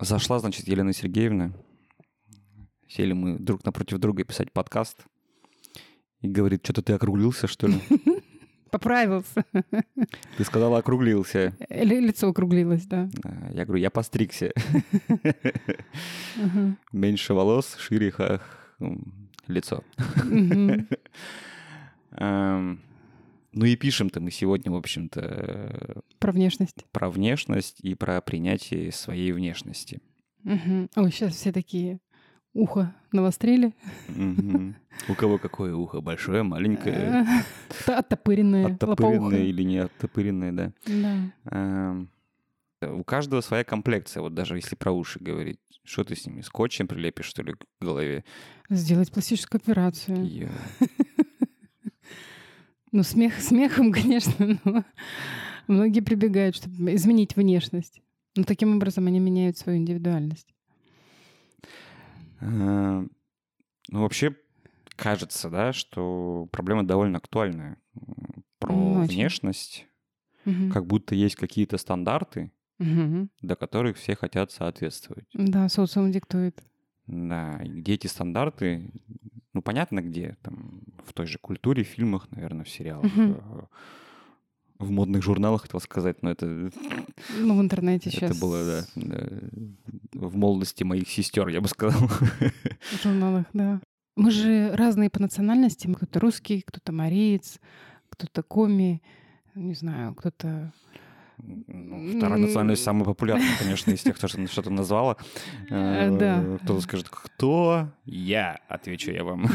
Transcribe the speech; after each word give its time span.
Зашла, 0.00 0.38
значит, 0.38 0.68
Елена 0.68 0.92
Сергеевна. 0.92 1.52
Сели 2.88 3.12
мы 3.12 3.38
друг 3.38 3.64
напротив 3.64 3.98
друга 3.98 4.24
писать 4.24 4.52
подкаст. 4.52 5.04
И 6.20 6.28
говорит, 6.28 6.60
что-то 6.64 6.82
ты 6.82 6.92
округлился, 6.92 7.46
что 7.46 7.66
ли? 7.66 7.80
Поправился. 8.70 9.44
Ты 10.36 10.44
сказала, 10.44 10.78
округлился. 10.78 11.54
Ли- 11.70 12.00
Лицо 12.00 12.28
округлилось, 12.28 12.84
да. 12.86 13.08
Я 13.52 13.64
говорю, 13.64 13.80
я 13.82 13.90
постригся. 13.90 14.52
Меньше 16.92 17.32
волос, 17.34 17.76
шире 17.78 18.12
лицо. 19.46 19.82
Ну 23.56 23.64
и 23.64 23.74
пишем-то 23.74 24.20
мы 24.20 24.30
сегодня, 24.30 24.70
в 24.70 24.76
общем-то, 24.76 25.20
э, 25.22 26.00
Про 26.18 26.30
внешность. 26.32 26.84
про 26.92 27.08
внешность 27.08 27.80
и 27.80 27.94
про 27.94 28.20
принятие 28.20 28.92
своей 28.92 29.32
внешности. 29.32 30.00
Мгм. 30.44 30.90
Ой, 30.94 31.10
сейчас 31.10 31.34
все 31.34 31.52
такие 31.52 31.98
ухо 32.52 32.94
навострили. 33.12 33.72
Мгм. 34.08 34.76
У 35.08 35.14
кого 35.14 35.38
какое 35.38 35.74
ухо? 35.74 36.02
Большое, 36.02 36.42
маленькое? 36.42 37.24
Э, 37.86 37.92
Оттопыренное. 37.98 38.66
Оттопыренное 38.74 39.44
или 39.44 39.62
не 39.62 39.78
оттопыренное, 39.78 40.52
да. 40.52 40.72
Да. 40.84 41.16
Эм, 41.50 42.10
У 42.82 43.04
каждого 43.04 43.40
своя 43.40 43.64
комплекция, 43.64 44.20
вот 44.20 44.34
даже 44.34 44.56
если 44.56 44.74
про 44.76 44.92
уши 44.92 45.18
говорить. 45.18 45.58
Что 45.82 46.02
ты 46.04 46.14
с 46.16 46.26
ними, 46.26 46.40
скотчем 46.42 46.88
прилепишь, 46.88 47.26
что 47.26 47.42
ли, 47.42 47.52
к 47.54 47.64
голове? 47.80 48.24
Сделать 48.68 49.10
пластическую 49.12 49.60
операцию. 49.64 50.26
Ё. 50.26 50.48
Ну, 52.96 53.02
смех 53.02 53.34
смехом, 53.42 53.92
конечно, 53.92 54.58
но 54.64 54.82
многие 55.68 56.00
прибегают, 56.00 56.56
чтобы 56.56 56.94
изменить 56.94 57.36
внешность. 57.36 58.00
Но 58.36 58.44
таким 58.44 58.74
образом 58.74 59.06
они 59.06 59.20
меняют 59.20 59.58
свою 59.58 59.76
индивидуальность. 59.76 60.54
Эм, 62.40 63.10
Ну, 63.90 64.00
вообще, 64.00 64.34
кажется, 64.96 65.50
да, 65.50 65.74
что 65.74 66.48
проблема 66.50 66.86
довольно 66.86 67.18
актуальная. 67.18 67.76
Про 68.58 68.72
Ну, 68.72 69.04
внешность. 69.04 69.86
Мгм. 70.46 70.72
Как 70.72 70.86
будто 70.86 71.14
есть 71.14 71.36
какие-то 71.36 71.76
стандарты, 71.76 72.50
Мгм. 72.78 73.28
до 73.42 73.56
которых 73.56 73.98
все 73.98 74.16
хотят 74.16 74.52
соответствовать. 74.52 75.26
Да, 75.34 75.68
социум 75.68 76.10
диктует. 76.12 76.62
Да, 77.06 77.60
и 77.64 77.68
где 77.68 77.94
эти 77.94 78.06
стандарты, 78.06 78.90
ну, 79.52 79.62
понятно 79.62 80.02
где, 80.02 80.36
там, 80.42 80.80
в 81.04 81.12
той 81.12 81.26
же 81.26 81.38
культуре, 81.38 81.82
фильмах, 81.84 82.28
наверное, 82.30 82.64
в 82.64 82.68
сериалах, 82.68 83.10
э, 83.16 83.34
в 84.78 84.90
модных 84.90 85.22
журналах, 85.22 85.62
хотел 85.62 85.80
сказать, 85.80 86.22
но 86.22 86.30
это, 86.30 86.70
Ну, 87.38 87.56
в 87.56 87.60
интернете 87.60 88.10
сейчас. 88.10 88.32
это 88.32 88.40
было, 88.40 88.64
да, 88.64 88.84
да, 88.96 89.26
в 90.12 90.36
молодости 90.36 90.82
моих 90.84 91.08
сестер, 91.08 91.48
я 91.48 91.60
бы 91.60 91.68
сказал. 91.68 92.08
В 92.08 93.02
журналах, 93.02 93.46
да. 93.52 93.80
Мы 94.16 94.30
же 94.30 94.74
разные 94.74 95.10
по 95.10 95.20
национальности. 95.20 95.92
Кто-то 95.92 96.20
русский, 96.20 96.62
кто-то 96.62 96.90
мариец, 96.92 97.60
кто-то 98.08 98.42
коми, 98.42 99.02
не 99.54 99.74
знаю, 99.74 100.14
кто-то... 100.14 100.72
Ну, 101.38 102.16
Вторая 102.18 102.38
национальность 102.38 102.82
самая 102.82 103.04
популярная, 103.04 103.46
конечно, 103.58 103.90
из 103.90 104.02
тех, 104.02 104.16
кто 104.18 104.28
что- 104.28 104.46
что-то 104.46 104.70
назвала. 104.70 105.16
Э, 105.70 106.08
Э, 106.08 106.18
да. 106.18 106.58
Кто-то 106.62 106.80
скажет, 106.80 107.08
кто? 107.10 107.88
Я, 108.04 108.60
отвечу 108.68 109.10
я 109.12 109.24
вам. 109.24 109.46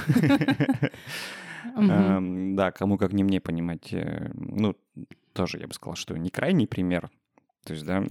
Эм, 1.75 2.55
Да, 2.55 2.71
кому 2.71 2.97
как 2.97 3.13
не 3.13 3.23
мне 3.23 3.39
понимать. 3.41 3.93
э, 3.93 4.31
Ну, 4.33 4.75
тоже 5.33 5.57
я 5.59 5.67
бы 5.67 5.73
сказал, 5.73 5.95
что 5.95 6.17
не 6.17 6.29
крайний 6.29 6.67
пример. 6.67 7.09
То 7.63 7.73
есть, 7.73 7.85
да, 7.85 8.03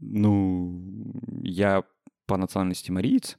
ну, 0.00 0.80
я 1.42 1.84
по 2.26 2.36
национальности 2.36 2.90
мариец, 2.90 3.38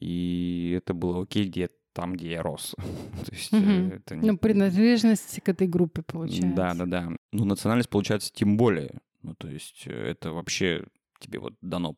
и 0.00 0.74
это 0.76 0.94
было 0.94 1.22
окей 1.22 1.46
где 1.48 1.68
там, 1.92 2.14
где 2.14 2.32
я 2.32 2.42
рос. 2.42 2.74
То 3.26 3.32
есть, 3.32 3.52
э, 3.52 3.90
это 3.96 4.16
не- 4.16 4.30
Ну, 4.30 4.36
принадлежность 4.38 5.40
к 5.42 5.48
этой 5.48 5.66
группе 5.66 6.02
получается. 6.02 6.56
Да, 6.56 6.74
да, 6.74 6.86
да. 6.86 7.08
Ну, 7.32 7.44
национальность 7.44 7.88
получается 7.90 8.30
тем 8.32 8.56
более. 8.56 9.00
Ну, 9.22 9.34
то 9.34 9.48
есть, 9.48 9.82
э, 9.86 9.92
это 10.10 10.32
вообще 10.32 10.84
тебе 11.20 11.38
вот 11.38 11.54
дано 11.60 11.96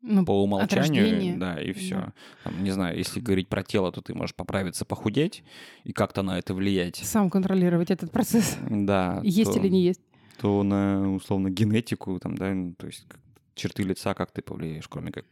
Ну, 0.00 0.24
по 0.24 0.42
умолчанию, 0.42 1.38
да, 1.38 1.60
и 1.62 1.72
все. 1.72 1.94
Да. 1.96 2.12
Там, 2.44 2.64
не 2.64 2.70
знаю, 2.72 2.98
если 2.98 3.20
говорить 3.20 3.48
про 3.48 3.62
тело, 3.62 3.92
то 3.92 4.00
ты 4.02 4.14
можешь 4.14 4.34
поправиться, 4.34 4.84
похудеть 4.84 5.44
и 5.84 5.92
как-то 5.92 6.22
на 6.22 6.38
это 6.38 6.54
влиять. 6.54 6.96
сам 6.96 7.30
контролировать 7.30 7.90
этот 7.92 8.10
процесс. 8.10 8.56
Да. 8.68 9.20
Есть 9.22 9.52
то- 9.52 9.58
или 9.60 9.68
не 9.68 9.82
есть. 9.84 10.00
То 10.40 10.64
на, 10.64 11.14
условно, 11.14 11.50
генетику, 11.50 12.18
там, 12.18 12.36
да, 12.36 12.52
ну, 12.52 12.74
то 12.74 12.86
есть 12.88 13.06
черты 13.54 13.82
лица, 13.82 14.14
как 14.14 14.30
ты 14.32 14.42
повлияешь, 14.42 14.88
кроме 14.88 15.12
как 15.12 15.24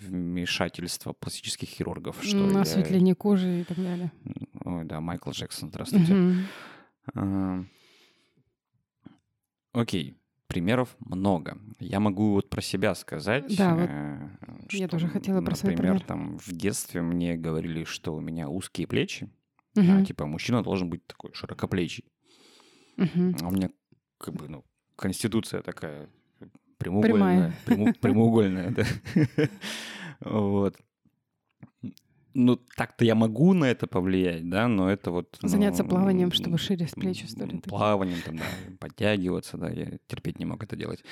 вмешательства 0.00 1.12
пластических 1.12 1.68
хирургов, 1.68 2.22
что 2.22 2.36
на 2.46 2.58
я- 2.58 2.60
осветление 2.62 3.14
кожи 3.14 3.60
и 3.60 3.64
так 3.64 3.76
далее. 3.76 4.12
Ой, 4.64 4.84
да, 4.84 5.00
Майкл 5.00 5.30
Джексон, 5.30 5.68
здравствуйте. 5.70 6.14
А, 7.14 7.64
Окей, 9.72 10.16
примеров 10.46 10.96
много. 11.00 11.58
Я 11.78 12.00
могу 12.00 12.32
вот 12.32 12.48
про 12.50 12.60
себя 12.62 12.94
сказать. 12.94 13.54
Да, 13.56 13.74
вот 13.74 13.88
э, 13.90 14.28
я 14.70 14.86
что, 14.86 14.88
тоже 14.88 15.08
хотела 15.08 15.40
про 15.42 15.50
Например, 15.52 15.76
пример. 15.76 16.00
там 16.04 16.38
в 16.38 16.52
детстве 16.52 17.02
мне 17.02 17.36
говорили, 17.36 17.84
что 17.84 18.14
у 18.14 18.20
меня 18.20 18.48
узкие 18.48 18.86
плечи. 18.86 19.30
а, 19.76 19.80
Мгм. 19.80 20.04
типа 20.06 20.26
мужчина 20.26 20.62
должен 20.62 20.90
быть 20.90 21.06
такой 21.06 21.32
широкоплечий. 21.34 22.04
Мгм. 22.96 23.36
А 23.42 23.46
у 23.48 23.50
меня 23.52 23.70
как 24.16 24.34
бы, 24.34 24.48
ну, 24.48 24.64
конституция 24.96 25.62
такая 25.62 26.08
прямоугольная. 26.78 27.52
Прямая. 27.66 27.84
прямо- 27.92 27.94
прямоугольная, 28.00 28.70
да. 28.70 28.84
Вот. 30.20 30.76
Ну, 32.34 32.56
так-то 32.76 33.04
я 33.04 33.14
могу 33.16 33.52
на 33.52 33.64
это 33.64 33.86
повлиять, 33.88 34.48
да, 34.48 34.68
но 34.68 34.88
это 34.88 35.10
вот... 35.10 35.36
ну, 35.42 35.48
Заняться 35.48 35.82
плаванием, 35.82 36.30
чтобы 36.30 36.56
шире 36.58 36.86
с 36.86 36.92
плечи 36.92 37.24
стали. 37.26 37.56
Плаванием, 37.58 38.20
там, 38.24 38.36
да, 38.36 38.44
подтягиваться, 38.78 39.56
да, 39.56 39.68
я 39.70 39.98
терпеть 40.06 40.38
не 40.38 40.44
мог 40.44 40.62
это 40.62 40.76
делать. 40.76 41.02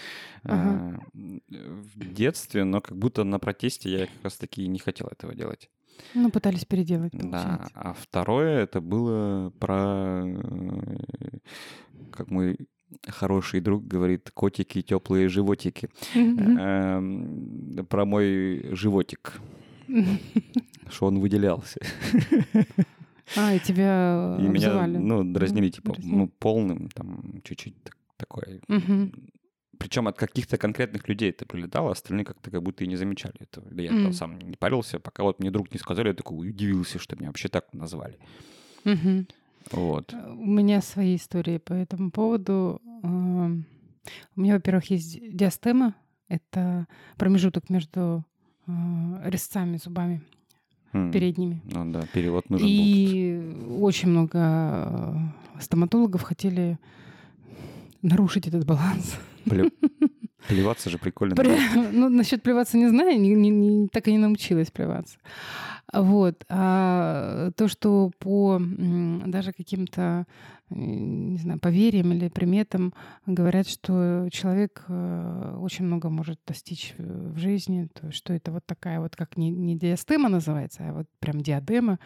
А, 0.45 0.99
В 1.15 2.13
детстве, 2.15 2.63
но 2.65 2.81
как 2.81 2.97
будто 2.97 3.25
на 3.25 3.41
протесте 3.41 3.91
я 3.91 4.07
как 4.07 4.23
раз-таки 4.25 4.69
не 4.69 4.79
хотел 4.79 5.09
этого 5.09 5.35
делать. 5.35 5.69
Ну, 6.15 6.31
пытались 6.31 6.65
переделать, 6.65 7.13
Да, 7.13 7.21
получается. 7.21 7.71
а 7.75 7.95
второе 7.95 8.63
это 8.63 8.81
было 8.81 9.51
про, 9.59 10.23
э, 10.27 11.39
как 12.13 12.31
мой 12.31 12.57
хороший 13.07 13.61
друг 13.61 13.87
говорит, 13.87 14.31
котики, 14.35 14.83
теплые 14.83 15.29
животики. 15.29 15.89
Эм, 16.15 17.87
Про 17.89 18.05
мой 18.05 18.75
животик, 18.75 19.41
что 20.91 21.07
он 21.07 21.19
выделялся. 21.21 21.81
А, 23.37 23.55
и 23.55 23.59
тебя 23.59 24.37
И 24.41 24.47
меня, 24.47 24.87
ну, 24.87 25.25
дразнили, 25.25 25.71
типа, 25.71 25.95
ну, 25.99 26.29
полным, 26.29 26.89
там, 26.91 27.41
чуть-чуть 27.45 27.75
так- 27.83 27.97
такое. 28.17 28.61
Причем 29.79 30.09
от 30.09 30.17
каких-то 30.17 30.57
конкретных 30.57 31.07
людей 31.09 31.31
это 31.31 31.45
прилетало, 31.45 31.91
остальные 31.91 32.25
как-то 32.25 32.51
как 32.51 32.63
будто 32.63 32.85
и 32.85 32.87
не 32.87 32.97
замечали 32.97 33.35
этого. 33.41 33.67
Да 33.71 33.83
я 33.83 33.91
там 33.91 34.13
сам 34.13 34.39
не 34.39 34.57
парился, 34.57 34.99
пока 35.01 35.23
вот 35.23 35.39
мне 35.41 35.51
друг 35.51 35.71
не 35.73 35.79
сказали, 35.79 36.09
я 36.09 36.15
такой 36.15 36.49
удивился, 36.49 36.99
что 36.99 37.15
меня 37.17 37.29
вообще 37.29 37.49
так 37.49 37.67
назвали. 37.75 38.17
Мгм. 38.85 39.27
Вот. 39.73 40.15
У 40.15 40.47
меня 40.47 40.81
свои 40.81 41.17
истории 41.17 41.59
по 41.59 41.73
этому 41.73 42.11
поводу. 42.11 42.81
Эм, 43.03 43.65
У 44.37 44.41
меня, 44.41 44.55
во-первых, 44.55 44.91
есть 44.91 45.19
диастема. 45.37 45.95
Это 46.29 46.87
промежуток 47.17 47.71
между 47.71 48.25
э, 48.69 48.73
резцами, 49.25 49.79
зубами 49.79 50.23
М. 50.93 51.11
передними. 51.13 51.61
Ну 51.73 51.91
да, 51.93 52.03
перевод 52.13 52.49
нужен 52.51 52.67
был. 52.67 52.73
И 52.75 53.79
очень 53.81 54.09
много 54.11 54.39
э, 54.39 55.61
стоматологов 55.61 56.23
хотели 56.23 56.79
нарушить 58.03 58.47
этот 58.49 58.65
баланс. 58.65 59.17
Пле- 59.45 59.73
Плеваться 60.49 60.91
же 60.91 60.99
прикольно. 60.99 61.35
Пря- 61.35 61.91
Ну, 61.93 62.09
насчет 62.09 62.43
плеваться 62.43 62.77
не 62.77 62.89
знаю, 62.89 63.21
не- 63.21 63.35
не- 63.35 63.51
не- 63.51 63.89
так 63.89 64.07
и 64.09 64.13
не 64.13 64.19
научилась 64.19 64.71
плеваться. 64.71 65.19
Вот. 65.97 66.45
А 66.51 67.51
то, 67.57 67.69
что 67.69 68.11
по 68.19 68.61
даже 68.61 69.53
каким-то, 69.53 70.27
э, 70.69 70.75
не 70.75 71.39
знаю, 71.39 71.59
поверьям 71.59 72.13
или 72.13 72.29
приметам 72.29 72.93
говорят, 73.25 73.67
что 73.67 74.29
человек 74.31 74.85
э, 74.89 75.59
очень 75.59 75.87
много 75.87 76.11
может 76.11 76.39
достичь 76.47 76.95
в 76.99 77.39
жизни, 77.39 77.89
то 77.99 78.13
что 78.13 78.35
это 78.35 78.53
вот 78.53 78.67
такая 78.67 79.01
вот, 79.01 79.17
как 79.17 79.39
не, 79.39 79.51
не 79.51 79.77
диастема 79.77 80.29
называется, 80.29 80.83
а 80.87 80.93
вот 80.93 81.07
прям 81.19 81.41
диадема 81.41 81.99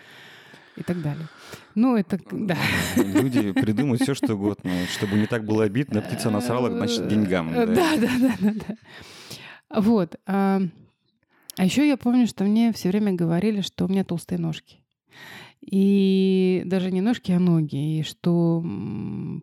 и 0.76 0.84
так 0.84 1.02
далее. 1.02 1.26
Ну, 1.74 1.96
это, 1.96 2.20
да. 2.30 2.56
Люди 2.96 3.52
придумают 3.52 4.02
все, 4.02 4.14
что 4.14 4.34
угодно, 4.34 4.70
чтобы 4.86 5.16
не 5.16 5.26
так 5.26 5.44
было 5.44 5.64
обидно. 5.64 6.00
Птица 6.00 6.30
насрала, 6.30 6.70
значит, 6.70 7.08
деньгам. 7.08 7.50
Э, 7.50 7.66
да. 7.66 7.74
Да, 7.74 7.96
да, 7.96 8.18
да, 8.20 8.34
да. 8.38 8.52
да. 8.68 9.80
Вот. 9.82 10.16
А 11.60 11.64
еще 11.66 11.86
я 11.86 11.98
помню, 11.98 12.26
что 12.26 12.44
мне 12.44 12.72
все 12.72 12.88
время 12.88 13.12
говорили, 13.12 13.60
что 13.60 13.84
у 13.84 13.88
меня 13.88 14.02
толстые 14.02 14.38
ножки. 14.38 14.82
И 15.60 16.62
даже 16.64 16.90
не 16.90 17.02
ножки, 17.02 17.32
а 17.32 17.38
ноги. 17.38 17.98
И 17.98 18.02
что, 18.02 18.64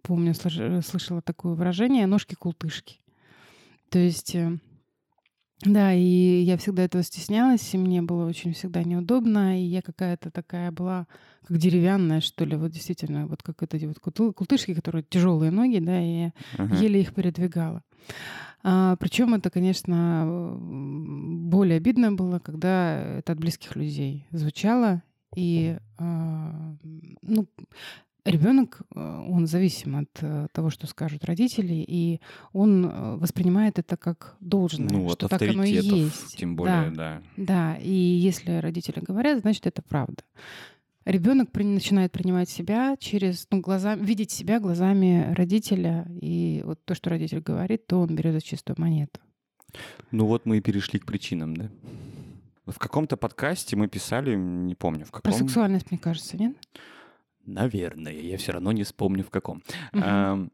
помню, 0.02 0.34
слыш- 0.34 0.82
слышала 0.82 1.22
такое 1.22 1.54
выражение 1.54 2.08
«ножки-култышки». 2.08 3.02
То 3.92 4.00
есть 4.00 4.34
э, 4.34 4.58
да, 5.62 5.94
и 5.94 6.42
я 6.42 6.58
всегда 6.58 6.86
этого 6.86 7.04
стеснялась, 7.04 7.72
и 7.76 7.78
мне 7.78 8.02
было 8.02 8.26
очень 8.26 8.54
всегда 8.54 8.84
неудобно, 8.84 9.62
и 9.62 9.66
я 9.66 9.84
какая-то 9.84 10.32
такая 10.32 10.72
была, 10.72 11.06
как 11.48 11.58
деревянная, 11.60 12.22
что 12.22 12.46
ли, 12.46 12.56
вот 12.56 12.72
действительно, 12.72 13.28
вот 13.28 13.44
как 13.44 13.62
эти 13.62 13.86
вот 13.86 14.00
култышки, 14.00 14.74
которые 14.74 15.04
тяжелые 15.04 15.52
ноги, 15.52 15.78
да, 15.78 16.02
и 16.02 16.08
я 16.08 16.34
uh-huh. 16.56 16.82
еле 16.82 17.02
их 17.02 17.14
передвигала. 17.14 17.84
А, 18.64 18.96
причем 18.98 19.34
это, 19.34 19.50
конечно, 19.50 20.58
более 20.60 21.78
обидно 21.78 22.12
было, 22.12 22.40
когда 22.40 23.18
это 23.20 23.34
от 23.34 23.40
близких 23.40 23.76
людей 23.76 24.26
звучало, 24.32 25.04
и 25.36 25.78
а, 25.98 26.76
ну, 27.22 27.48
ребенок, 28.30 28.82
э, 28.94 29.26
он 29.30 29.48
зависим 29.48 29.96
от 29.96 30.10
э, 30.22 30.48
того, 30.52 30.70
что 30.70 30.88
скажут 30.88 31.26
родители, 31.26 31.86
и 31.88 32.20
он 32.54 32.86
э, 32.86 33.16
воспринимает 33.18 33.80
это 33.80 33.98
как 33.98 34.36
должное, 34.40 34.90
ну, 34.90 35.10
что 35.10 35.28
так 35.28 35.42
оно 35.42 35.64
и 35.64 35.74
есть. 35.74 36.38
Тем 36.38 36.56
более, 36.56 36.92
да. 36.92 37.22
Да, 37.36 37.74
да. 37.74 37.78
И 37.78 37.92
если 37.92 38.58
родители 38.58 39.00
говорят, 39.00 39.42
значит, 39.42 39.68
это 39.68 39.82
правда. 39.82 40.24
Ребенок 41.08 41.54
начинает 41.54 42.12
принимать 42.12 42.50
себя 42.50 42.98
через, 43.00 43.48
ну, 43.50 43.62
глаза, 43.62 43.96
видеть 43.96 44.30
себя 44.30 44.60
глазами 44.60 45.34
родителя, 45.34 46.06
и 46.10 46.62
вот 46.66 46.84
то, 46.84 46.96
что 46.96 47.10
родитель 47.10 47.40
говорит, 47.40 47.88
то 47.88 48.02
он 48.02 48.14
берет 48.14 48.34
за 48.34 48.42
чистую 48.42 48.76
монету. 48.78 49.22
Ну 50.12 50.26
вот 50.26 50.46
мы 50.46 50.58
и 50.58 50.62
перешли 50.62 51.00
к 51.00 51.06
причинам, 51.06 51.56
да? 51.56 51.70
В 52.66 52.78
каком-то 52.78 53.16
подкасте 53.16 53.78
мы 53.78 53.88
писали, 53.88 54.36
не 54.36 54.76
помню 54.76 55.06
в 55.06 55.12
каком. 55.12 55.32
Про 55.32 55.40
сексуальность, 55.40 55.92
мне 55.92 55.98
кажется, 55.98 56.36
нет? 56.36 56.58
Наверное, 57.46 58.12
я 58.12 58.38
все 58.38 58.52
равно 58.52 58.74
не 58.74 58.84
вспомню 58.84 59.24
в 59.24 59.30
каком. 59.30 59.64
Угу. 59.94 60.02
А, 60.04 60.46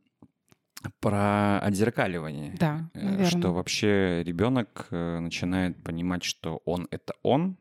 про 1.00 1.60
отзеркаливание. 1.62 2.56
Да, 2.60 2.92
э, 2.94 3.04
наверное. 3.04 3.26
Что 3.26 3.54
вообще 3.54 4.22
ребенок 4.24 4.86
э, 4.92 5.18
начинает 5.18 5.82
понимать, 5.82 6.24
что 6.24 6.62
он 6.66 6.88
это 6.92 7.16
он, 7.24 7.58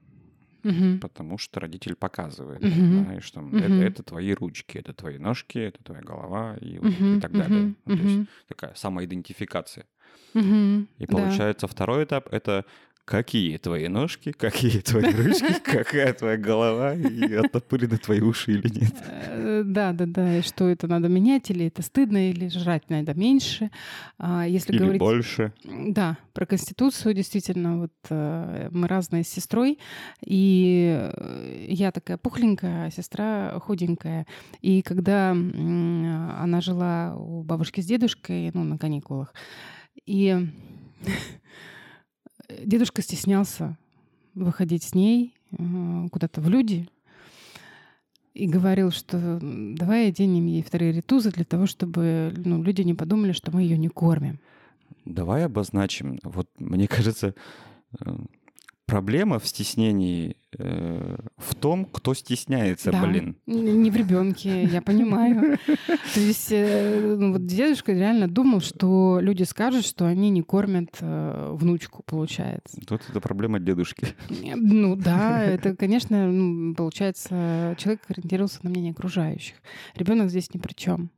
угу. 0.65 0.99
потому 1.01 1.39
что 1.39 1.61
родитель 1.61 1.95
показывает, 1.95 2.65
угу. 2.65 3.13
и 3.17 3.21
что 3.21 3.41
угу. 3.41 3.57
это, 3.57 3.75
это 3.75 4.03
твои 4.03 4.33
ручки, 4.33 4.79
это 4.79 4.93
твои 4.93 5.19
ножки, 5.19 5.59
это 5.59 5.83
твоя 5.83 6.03
голова 6.03 6.57
и, 6.61 6.79
угу. 6.79 6.89
и 6.89 7.21
так 7.21 7.33
далее. 7.33 7.75
Угу. 7.87 7.97
То 7.97 8.03
есть 8.03 8.29
такая 8.49 8.75
самоидентификация. 8.75 9.87
Угу. 10.35 10.87
И 10.99 11.07
получается 11.07 11.67
да. 11.67 11.73
второй 11.73 12.05
этап 12.05 12.33
это 12.33 12.65
какие 13.05 13.57
твои 13.59 13.89
ножки, 13.89 14.33
какие 14.33 14.81
твои 14.81 15.13
ручки, 15.13 15.61
какая 15.65 16.13
твоя 16.13 16.37
голова, 16.37 16.95
и 16.95 17.35
оттопырены 17.35 17.99
твои 17.99 18.21
уши 18.21 18.53
или 18.53 18.69
нет. 18.69 18.95
Э, 19.29 19.63
да, 19.65 19.93
да, 19.93 20.07
да. 20.07 20.39
И 20.39 20.43
что 20.43 20.69
это 20.69 20.87
надо 20.87 21.09
менять, 21.09 21.51
или 21.51 21.67
это 21.67 21.83
стыдно, 21.83 22.31
или 22.31 22.49
жрать 22.49 22.89
надо 22.91 23.15
меньше. 23.15 23.71
А 24.19 24.47
если 24.47 24.73
или 24.73 24.79
говорить... 24.79 25.01
больше. 25.01 25.53
Да, 25.65 26.19
про 26.33 26.47
Конституцию 26.47 27.15
действительно. 27.15 27.81
Вот 27.81 27.93
э, 28.11 28.69
мы 28.71 28.87
разные 28.87 29.25
с 29.25 29.29
сестрой, 29.29 29.79
и 30.25 31.11
я 31.69 31.91
такая 31.93 32.17
пухленькая, 32.19 32.87
а 32.87 32.91
сестра 32.91 33.59
худенькая. 33.61 34.27
И 34.61 34.83
когда 34.83 35.31
она 35.31 36.61
жила 36.61 37.17
у 37.17 37.43
бабушки 37.43 37.81
с 37.81 37.87
дедушкой, 37.87 38.51
ну, 38.55 38.65
на 38.65 38.79
каникулах, 38.79 39.35
и 40.07 40.49
дедушка 42.65 43.03
стеснялся 43.03 43.77
выходить 44.35 44.83
с 44.85 44.95
ней 44.95 45.35
э, 45.53 46.09
куда-то 46.11 46.41
в 46.41 46.49
люди 46.49 46.89
и 48.35 48.47
говорил, 48.47 48.91
что 48.91 49.39
давай 49.41 50.09
оденем 50.09 50.47
ей 50.47 50.63
вторые 50.63 50.93
ритузы 50.93 51.31
для 51.31 51.45
того, 51.45 51.67
чтобы 51.67 52.33
ну, 52.37 52.63
люди 52.63 52.83
не 52.83 52.95
подумали, 52.95 53.33
что 53.33 53.51
мы 53.53 53.63
ее 53.63 53.77
не 53.77 53.89
кормим. 53.89 54.39
Давай 55.05 55.45
обозначим. 55.45 56.19
Вот 56.23 56.49
мне 56.59 56.89
кажется, 56.89 57.35
э, 58.01 58.17
проблема 58.87 59.39
в 59.39 59.47
стеснении 59.47 60.37
э, 60.59 61.17
в 61.37 61.55
том, 61.55 61.85
кто 61.85 62.15
стесняется, 62.15 62.93
да, 62.93 63.05
блин. 63.07 63.37
Не 63.47 63.91
в 63.91 63.97
ребенке, 63.97 64.65
я 64.65 64.83
понимаю. 64.83 65.59
То 66.15 66.21
есть 66.21 66.49
э, 66.51 67.17
ну, 67.19 67.33
вот 67.33 67.47
дедушка 67.47 67.93
реально 67.93 68.29
думал, 68.29 68.61
что 68.61 69.19
люди 69.21 69.45
скажут, 69.45 69.87
что 69.87 70.07
они 70.07 70.31
не 70.31 70.43
кормят 70.43 70.97
э, 71.01 71.53
внучку, 71.55 72.03
получается. 72.05 72.81
Тут 72.87 73.03
это 73.09 73.21
проблема 73.21 73.61
дедушки. 73.61 74.09
Ну 74.29 74.97
да, 74.97 75.43
это, 75.43 75.75
конечно, 75.77 76.31
ну, 76.31 76.75
получается, 76.75 77.75
человек 77.79 78.03
ориентировался 78.09 78.61
на 78.63 78.71
мнение 78.71 78.93
окружающих. 78.93 79.57
Ребенок 79.95 80.31
здесь 80.31 80.53
ни 80.53 80.59
при 80.59 80.75
чем. 80.75 81.11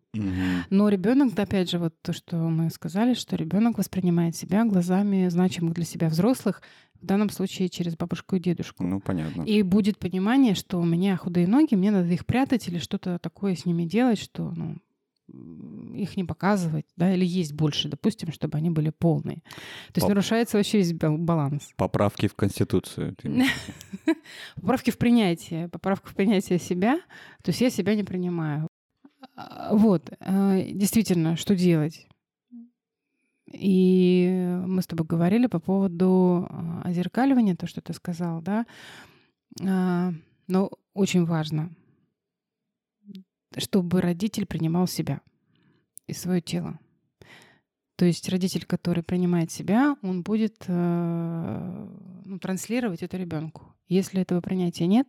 Но 0.70 0.88
ребенок, 0.88 1.38
опять 1.38 1.70
же, 1.70 1.78
вот 1.78 1.94
то, 2.02 2.12
что 2.12 2.37
мы 2.37 2.70
сказали, 2.70 3.14
что 3.14 3.37
ребенок 3.37 3.78
воспринимает 3.78 4.37
себя 4.37 4.64
глазами 4.64 5.28
значимых 5.28 5.75
для 5.75 5.84
себя 5.84 6.08
взрослых, 6.08 6.62
в 7.04 7.06
данном 7.06 7.28
случае 7.28 7.68
через 7.68 7.96
бабушку 7.96 8.36
и 8.36 8.40
дедушку. 8.40 8.82
Ну, 8.82 8.98
понятно. 8.98 9.42
И 9.42 9.62
будет 9.62 9.98
понимание, 9.98 10.54
что 10.54 10.80
у 10.80 10.84
меня 10.84 11.16
худые 11.16 11.46
ноги, 11.46 11.74
мне 11.74 11.90
надо 11.90 12.08
их 12.08 12.24
прятать 12.24 12.66
или 12.66 12.78
что-то 12.78 13.18
такое 13.18 13.54
с 13.54 13.66
ними 13.66 13.84
делать, 13.84 14.18
что 14.18 14.50
ну, 14.50 14.78
их 15.94 16.16
не 16.16 16.24
показывать, 16.24 16.86
да, 16.96 17.14
или 17.14 17.24
есть 17.24 17.52
больше, 17.52 17.88
допустим, 17.88 18.32
чтобы 18.32 18.56
они 18.56 18.70
были 18.70 18.90
полные. 18.90 19.36
То 19.36 19.96
есть 19.96 20.00
Поп... 20.00 20.10
нарушается 20.10 20.56
вообще 20.56 20.78
весь 20.78 20.94
баланс. 20.94 21.70
Поправки 21.76 22.26
в 22.26 22.34
Конституцию. 22.34 23.14
Поправки 24.56 24.90
в 24.90 24.98
принятие. 24.98 25.68
Поправка 25.68 26.08
в 26.08 26.14
принятие 26.14 26.58
себя. 26.58 27.00
То 27.42 27.50
есть 27.50 27.60
я 27.60 27.70
себя 27.70 27.94
не 27.94 28.04
принимаю. 28.04 28.68
А, 29.36 29.74
вот. 29.74 30.10
А, 30.20 30.58
действительно, 30.62 31.36
что 31.36 31.54
делать? 31.54 32.08
И 33.52 34.58
мы 34.67 34.82
с 34.82 34.87
тобой 34.87 35.06
говорили 35.06 35.46
по 35.46 35.61
поводу 35.61 36.46
а, 36.49 36.82
озеркаливания, 36.85 37.56
то, 37.56 37.67
что 37.67 37.81
ты 37.81 37.93
сказал, 37.93 38.41
да. 38.43 38.67
А, 39.62 40.12
но 40.46 40.70
очень 40.94 41.25
важно, 41.25 41.70
чтобы 43.56 44.00
родитель 44.00 44.46
принимал 44.46 44.87
себя 44.87 45.20
и 46.06 46.12
свое 46.12 46.41
тело. 46.41 46.79
То 47.96 48.05
есть 48.05 48.29
родитель, 48.29 48.64
который 48.64 49.05
принимает 49.05 49.52
себя, 49.52 49.97
он 50.02 50.23
будет 50.23 50.64
э, 50.67 51.88
ну, 52.25 52.38
транслировать 52.40 53.02
это 53.02 53.17
ребенку. 53.17 53.73
Если 53.87 54.20
этого 54.20 54.40
принятия 54.40 54.87
нет, 54.87 55.06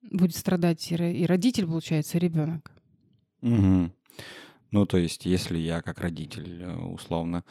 будет 0.00 0.34
страдать 0.34 0.90
и 0.90 1.26
родитель, 1.26 1.66
получается, 1.66 2.16
и 2.16 2.20
ребенок. 2.20 2.72
Угу. 3.42 3.90
Ну, 4.72 4.86
то 4.86 4.96
есть, 4.96 5.26
если 5.26 5.58
я 5.58 5.82
как 5.82 6.00
родитель 6.00 6.62
э, 6.62 6.76
условно 6.76 7.44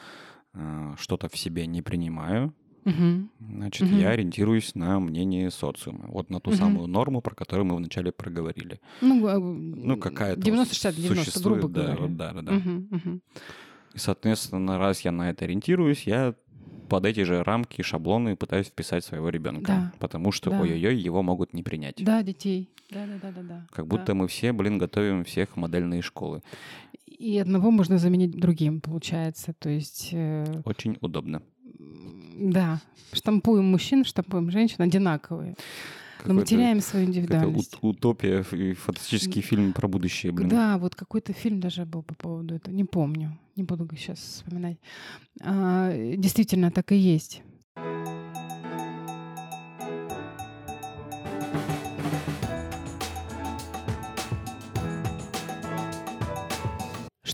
э, 0.53 0.95
что-то 0.99 1.29
в 1.29 1.37
себе 1.37 1.67
не 1.67 1.81
принимаю, 1.81 2.53
угу. 2.83 3.29
значит, 3.39 3.87
угу. 3.87 3.95
я 3.95 4.09
ориентируюсь 4.09 4.73
на 4.75 4.99
мнение 4.99 5.51
социума. 5.51 6.07
Вот 6.07 6.29
на 6.29 6.39
ту 6.39 6.49
угу. 6.49 6.57
самую 6.57 6.87
норму, 6.87 7.21
про 7.21 7.35
которую 7.35 7.67
мы 7.67 7.75
вначале 7.75 8.11
проговорили. 8.11 8.81
Ну, 9.01 9.27
а, 9.27 9.39
ну 9.39 9.97
какая-то 9.97 10.41
90-60, 10.41 10.93
90, 10.95 11.39
грубо 11.41 11.69
да, 11.69 11.95
говоря. 11.95 12.07
Да, 12.07 12.33
да, 12.33 12.41
да. 12.41 12.53
Угу, 12.55 12.87
угу. 12.91 13.19
И, 13.93 13.97
соответственно, 13.97 14.77
раз 14.77 15.01
я 15.01 15.11
на 15.11 15.29
это 15.29 15.45
ориентируюсь, 15.45 16.03
я 16.03 16.33
под 16.89 17.05
эти 17.05 17.23
же 17.23 17.43
рамки, 17.43 17.81
шаблоны 17.83 18.35
пытаюсь 18.35 18.67
вписать 18.67 19.05
своего 19.05 19.29
ребенка. 19.29 19.67
Да. 19.67 19.93
Потому 19.99 20.31
что, 20.31 20.49
да. 20.49 20.59
ой-ой-ой, 20.59 20.97
его 20.97 21.21
могут 21.23 21.53
не 21.53 21.63
принять. 21.63 22.03
Да, 22.03 22.21
детей. 22.23 22.69
Да, 22.89 23.05
да, 23.05 23.19
да, 23.21 23.31
да, 23.31 23.41
да. 23.41 23.67
Как 23.71 23.87
будто 23.87 24.07
да. 24.07 24.13
мы 24.15 24.27
все, 24.27 24.51
блин, 24.51 24.77
готовим 24.77 25.23
всех 25.23 25.55
модельные 25.55 26.01
школы. 26.01 26.41
И 27.21 27.37
одного 27.37 27.69
можно 27.69 27.99
заменить 27.99 28.31
другим, 28.31 28.81
получается. 28.81 29.53
То 29.53 29.69
есть... 29.69 30.09
Э... 30.11 30.61
Очень 30.65 30.97
удобно. 31.01 31.43
Да. 32.39 32.81
Штампуем 33.13 33.65
мужчин, 33.65 34.03
штампуем 34.05 34.49
женщин 34.49 34.81
одинаковые. 34.81 35.55
Но 36.25 36.33
мы 36.33 36.43
теряем 36.43 36.81
свою 36.81 37.05
индивидуальность. 37.05 37.77
Утопия 37.81 38.43
и 38.51 38.73
фантастический 38.73 39.41
фильм 39.41 39.73
про 39.73 39.87
будущее, 39.87 40.31
блин. 40.31 40.49
Да, 40.49 40.77
вот 40.79 40.95
какой-то 40.95 41.33
фильм 41.33 41.59
даже 41.59 41.85
был 41.85 42.01
по 42.01 42.15
поводу 42.15 42.55
этого. 42.55 42.73
Не 42.73 42.85
помню. 42.85 43.37
Не 43.55 43.63
буду 43.63 43.87
сейчас 43.95 44.19
вспоминать. 44.19 44.77
А, 45.41 45.93
действительно, 46.17 46.71
так 46.71 46.91
и 46.91 46.95
есть. 46.95 47.43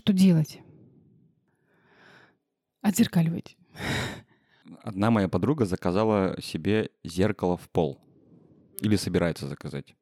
Что 0.08 0.16
делать? 0.16 0.58
Отзеркаливать. 2.80 3.58
Одна 4.82 5.10
моя 5.10 5.28
подруга 5.28 5.66
заказала 5.66 6.34
себе 6.40 6.88
зеркало 7.04 7.58
в 7.58 7.68
пол. 7.68 8.00
Или 8.80 8.96
собирается 8.96 9.46
заказать. 9.46 9.94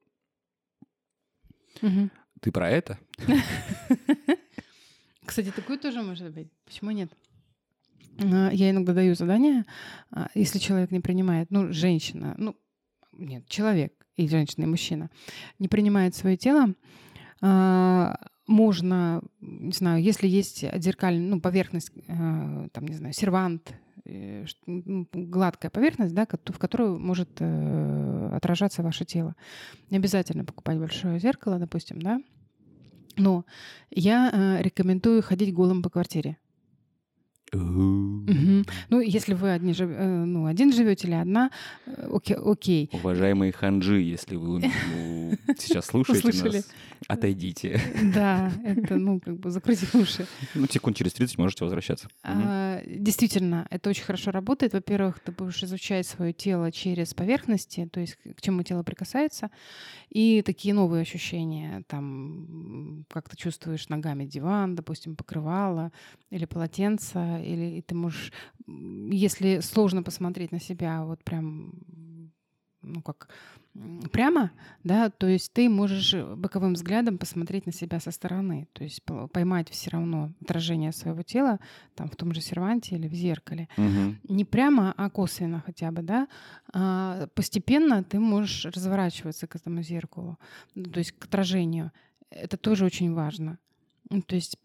Угу. 1.83 2.09
Ты 2.41 2.53
про 2.53 2.71
это? 2.71 3.01
Кстати, 5.27 5.51
такое 5.51 5.77
тоже 5.77 6.03
может 6.03 6.33
быть. 6.33 6.53
Почему 6.65 6.93
нет? 6.93 7.11
Я 8.17 8.71
иногда 8.71 8.95
даю 8.95 9.17
задание, 9.17 9.65
а, 10.13 10.29
если 10.37 10.61
человек 10.61 10.93
не 10.93 11.01
принимает, 11.01 11.51
ну, 11.51 11.73
женщина, 11.73 12.37
ну, 12.39 12.57
нет, 13.11 13.49
человек, 13.49 13.93
и 14.15 14.29
женщина, 14.29 14.67
и 14.67 14.69
мужчина, 14.69 15.11
не 15.59 15.67
принимает 15.67 16.15
свое 16.15 16.37
тело, 16.37 16.77
а, 17.43 18.17
можно, 18.47 19.23
не 19.41 19.73
знаю, 19.73 20.03
если 20.03 20.29
есть 20.29 20.65
отзеркальная, 20.65 21.29
ну, 21.29 21.41
поверхность, 21.41 21.91
э, 21.95 22.69
там, 22.73 22.87
не 22.87 22.95
знаю, 22.95 23.13
сервант, 23.13 23.75
э, 24.05 24.45
гладкая 24.67 25.71
поверхность, 25.71 26.15
да, 26.15 26.27
в 26.27 26.59
которую 26.59 26.99
может 26.99 27.31
э, 27.41 28.31
отражаться 28.33 28.83
ваше 28.83 29.05
тело. 29.05 29.35
Не 29.91 29.99
обязательно 29.99 30.45
покупать 30.45 30.79
большое 30.79 31.19
зеркало, 31.19 31.59
допустим, 31.59 32.01
да. 32.01 32.21
Но 33.17 33.45
я 33.91 34.31
э, 34.33 34.63
рекомендую 34.63 35.23
ходить 35.23 35.55
голым 35.55 35.83
по 35.83 35.91
квартире. 35.91 36.37
Угу. 37.53 38.65
Ну, 38.91 39.01
если 39.01 39.35
вы 39.35 39.53
одни 39.53 39.73
жив... 39.73 39.91
Э, 39.91 40.25
ну, 40.25 40.47
один 40.47 40.73
живете 40.73 41.07
или 41.07 41.15
одна, 41.15 41.51
э, 41.87 42.09
окей, 42.13 42.37
окей. 42.37 42.91
Уважаемые 42.93 43.53
ханжи, 43.53 44.01
если 44.01 44.37
вы 44.37 44.63
сейчас 45.59 45.87
слушаете 45.87 46.29
Услышали. 46.29 46.57
нас, 46.57 46.69
отойдите. 47.07 47.81
Да, 48.15 48.53
это, 48.65 48.97
ну, 48.97 49.21
как 49.21 49.39
бы 49.39 49.51
закройте 49.51 49.87
уши. 49.97 50.27
Ну, 50.55 50.67
секунд 50.67 50.97
через 50.97 51.13
30 51.13 51.39
можете 51.39 51.65
возвращаться. 51.65 52.09
А, 52.23 52.83
действительно, 52.87 53.67
это 53.71 53.91
очень 53.91 54.05
хорошо 54.05 54.33
работает. 54.33 54.73
Во-первых, 54.73 55.21
ты 55.21 55.31
будешь 55.31 55.63
изучать 55.63 56.07
свое 56.07 56.33
тело 56.33 56.73
через 56.73 57.15
поверхности, 57.15 57.89
то 57.93 58.01
есть 58.01 58.17
к 58.37 58.41
чему 58.41 58.63
тело 58.63 58.83
прикасается, 58.83 59.51
и 60.11 60.43
такие 60.43 60.75
новые 60.75 61.03
ощущения, 61.03 61.85
там, 61.87 63.05
как 63.09 63.29
ты 63.29 63.37
чувствуешь 63.37 63.89
ногами 63.89 64.25
диван, 64.25 64.75
допустим, 64.75 65.15
покрывало 65.15 65.93
или 66.31 66.45
полотенце, 66.45 67.43
или 67.47 67.81
ты 67.81 67.95
можешь, 67.95 68.33
если 68.67 69.61
сложно 69.61 70.03
посмотреть 70.03 70.53
на 70.53 70.61
себя, 70.61 71.05
вот 71.05 71.25
прям 71.25 71.73
ну 72.87 73.03
как 73.03 73.29
прямо, 74.13 74.53
да, 74.85 75.11
то 75.11 75.27
есть 75.27 75.53
ты 75.53 75.69
можешь 75.69 76.15
боковым 76.15 76.75
взглядом 76.75 77.19
посмотреть 77.19 77.67
на 77.67 77.73
себя 77.73 78.01
со 78.01 78.11
стороны, 78.11 78.69
то 78.73 78.85
есть 78.85 79.03
поймать 79.33 79.69
все 79.69 79.91
равно 79.91 80.33
отражение 80.41 80.93
своего 80.93 81.23
тела 81.23 81.59
там 81.95 82.09
в 82.09 82.17
том 82.17 82.33
же 82.33 82.41
серванте 82.41 82.97
или 82.97 83.09
в 83.09 83.13
зеркале. 83.13 83.69
Угу. 83.77 84.35
Не 84.35 84.45
прямо, 84.45 84.95
а 84.97 85.11
косвенно 85.11 85.63
хотя 85.67 85.91
бы, 85.91 86.03
да. 86.03 86.29
А 86.73 87.27
постепенно 87.35 88.03
ты 88.03 88.19
можешь 88.19 88.65
разворачиваться 88.65 89.47
к 89.47 89.57
этому 89.57 89.83
зеркалу, 89.83 90.39
ну, 90.75 90.85
то 90.85 90.99
есть 90.99 91.13
к 91.13 91.25
отражению. 91.27 91.93
Это 92.31 92.57
тоже 92.57 92.85
очень 92.85 93.13
важно. 93.13 93.59
Ну, 94.09 94.23
то 94.23 94.37
есть 94.37 94.57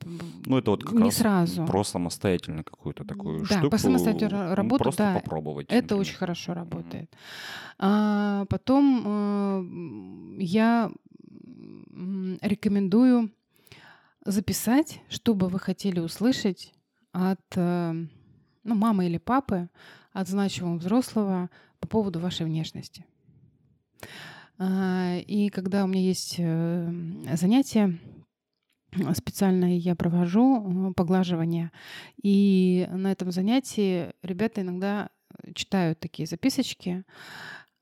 ну, 0.46 0.58
это 0.58 0.72
вот 0.72 0.84
как 0.84 0.94
не 0.94 1.06
раз 1.06 1.16
сразу. 1.16 1.66
про 1.66 1.84
самостоятельно 1.84 2.64
какую-то 2.64 3.04
такую 3.04 3.40
да, 3.40 3.46
штуку. 3.46 3.70
по 3.72 3.78
самостоятельной 3.78 4.54
работе, 4.54 4.84
просто 4.84 5.04
да, 5.04 5.20
попробовать. 5.20 5.66
Это 5.68 5.82
например. 5.82 6.02
очень 6.02 6.16
хорошо 6.16 6.54
работает. 6.54 7.10
Mm-hmm. 7.10 7.76
А, 7.80 8.46
потом 8.46 9.04
э, 10.38 10.44
я 10.44 10.92
рекомендую 12.42 13.32
записать, 14.26 15.02
что 15.10 15.34
бы 15.34 15.48
вы 15.48 15.60
хотели 15.60 16.00
услышать 16.00 16.74
от 17.12 17.42
э, 17.56 17.94
ну, 18.64 18.76
мамы 18.76 19.08
или 19.08 19.18
папы, 19.18 19.70
от 20.14 20.28
значимого 20.28 20.78
взрослого 20.78 21.50
по 21.80 21.88
поводу 21.88 22.20
вашей 22.20 22.46
внешности. 22.46 23.06
А, 24.60 25.18
и 25.18 25.50
когда 25.50 25.84
у 25.84 25.88
меня 25.88 26.02
есть 26.02 26.36
э, 26.38 26.94
занятия, 27.34 27.98
специально 29.16 29.78
я 29.78 29.96
провожу 29.96 30.90
э, 30.90 30.94
поглаживание. 30.94 31.72
И 32.22 32.88
на 32.92 33.12
этом 33.12 33.32
занятии 33.32 34.12
ребята 34.24 34.62
иногда 34.62 35.10
читают 35.54 36.00
такие 36.00 36.28
записочки, 36.28 37.04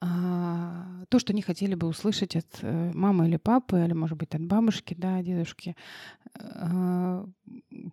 а, 0.02 1.04
то, 1.10 1.20
что 1.20 1.34
они 1.34 1.42
хотели 1.42 1.76
бы 1.76 1.88
услышать 1.88 2.36
от 2.38 2.46
э, 2.62 2.92
мамы 2.94 3.28
или 3.28 3.36
папы, 3.36 3.84
или, 3.84 3.94
может 3.94 4.18
быть, 4.18 4.34
от 4.34 4.42
бабушки, 4.46 4.96
да, 4.98 5.22
дедушки, 5.22 5.76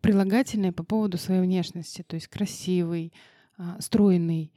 прилагательные 0.03 0.73
по 0.73 0.85
поводу 0.85 1.19
своей 1.19 1.41
внешности, 1.41 2.05
то 2.07 2.15
есть 2.15 2.29
красивый, 2.29 3.13
а, 3.59 3.81
стройный, 3.81 4.53